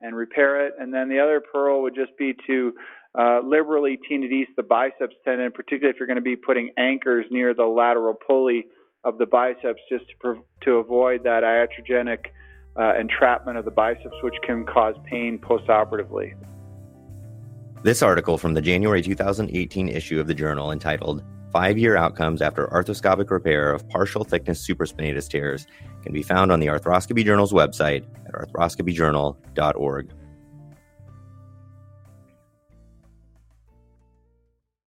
and 0.00 0.14
repair 0.14 0.66
it. 0.66 0.74
And 0.78 0.92
then 0.92 1.08
the 1.08 1.18
other 1.18 1.40
pearl 1.40 1.82
would 1.82 1.94
just 1.94 2.16
be 2.18 2.34
to 2.46 2.72
uh, 3.18 3.40
liberally 3.44 3.98
tenodese 4.10 4.46
the 4.56 4.62
biceps 4.62 5.14
tendon, 5.24 5.50
particularly 5.52 5.94
if 5.94 5.98
you're 5.98 6.06
going 6.06 6.16
to 6.16 6.22
be 6.22 6.36
putting 6.36 6.70
anchors 6.76 7.26
near 7.30 7.54
the 7.54 7.64
lateral 7.64 8.14
pulley 8.14 8.66
of 9.04 9.18
the 9.18 9.26
biceps, 9.26 9.80
just 9.90 10.04
to, 10.22 10.44
to 10.62 10.72
avoid 10.72 11.22
that 11.24 11.42
iatrogenic 11.42 12.26
uh, 12.78 12.98
entrapment 12.98 13.56
of 13.56 13.64
the 13.64 13.70
biceps, 13.70 14.16
which 14.22 14.34
can 14.42 14.66
cause 14.66 14.94
pain 15.04 15.38
postoperatively. 15.38 16.34
This 17.82 18.02
article 18.02 18.36
from 18.36 18.54
the 18.54 18.60
January 18.60 19.00
2018 19.00 19.88
issue 19.88 20.18
of 20.18 20.26
the 20.26 20.34
journal 20.34 20.72
entitled 20.72 21.22
Five 21.52 21.78
Year 21.78 21.96
Outcomes 21.96 22.42
After 22.42 22.66
Arthroscopic 22.66 23.30
Repair 23.30 23.72
of 23.72 23.88
Partial 23.88 24.24
Thickness 24.24 24.66
Supraspinatus 24.66 25.28
Tears 25.28 25.66
can 26.02 26.12
be 26.12 26.22
found 26.22 26.52
on 26.52 26.60
the 26.60 26.66
Arthroscopy 26.66 27.24
Journal's 27.24 27.52
website 27.52 28.04
at 28.26 28.32
arthroscopyjournal.org. 28.32 30.10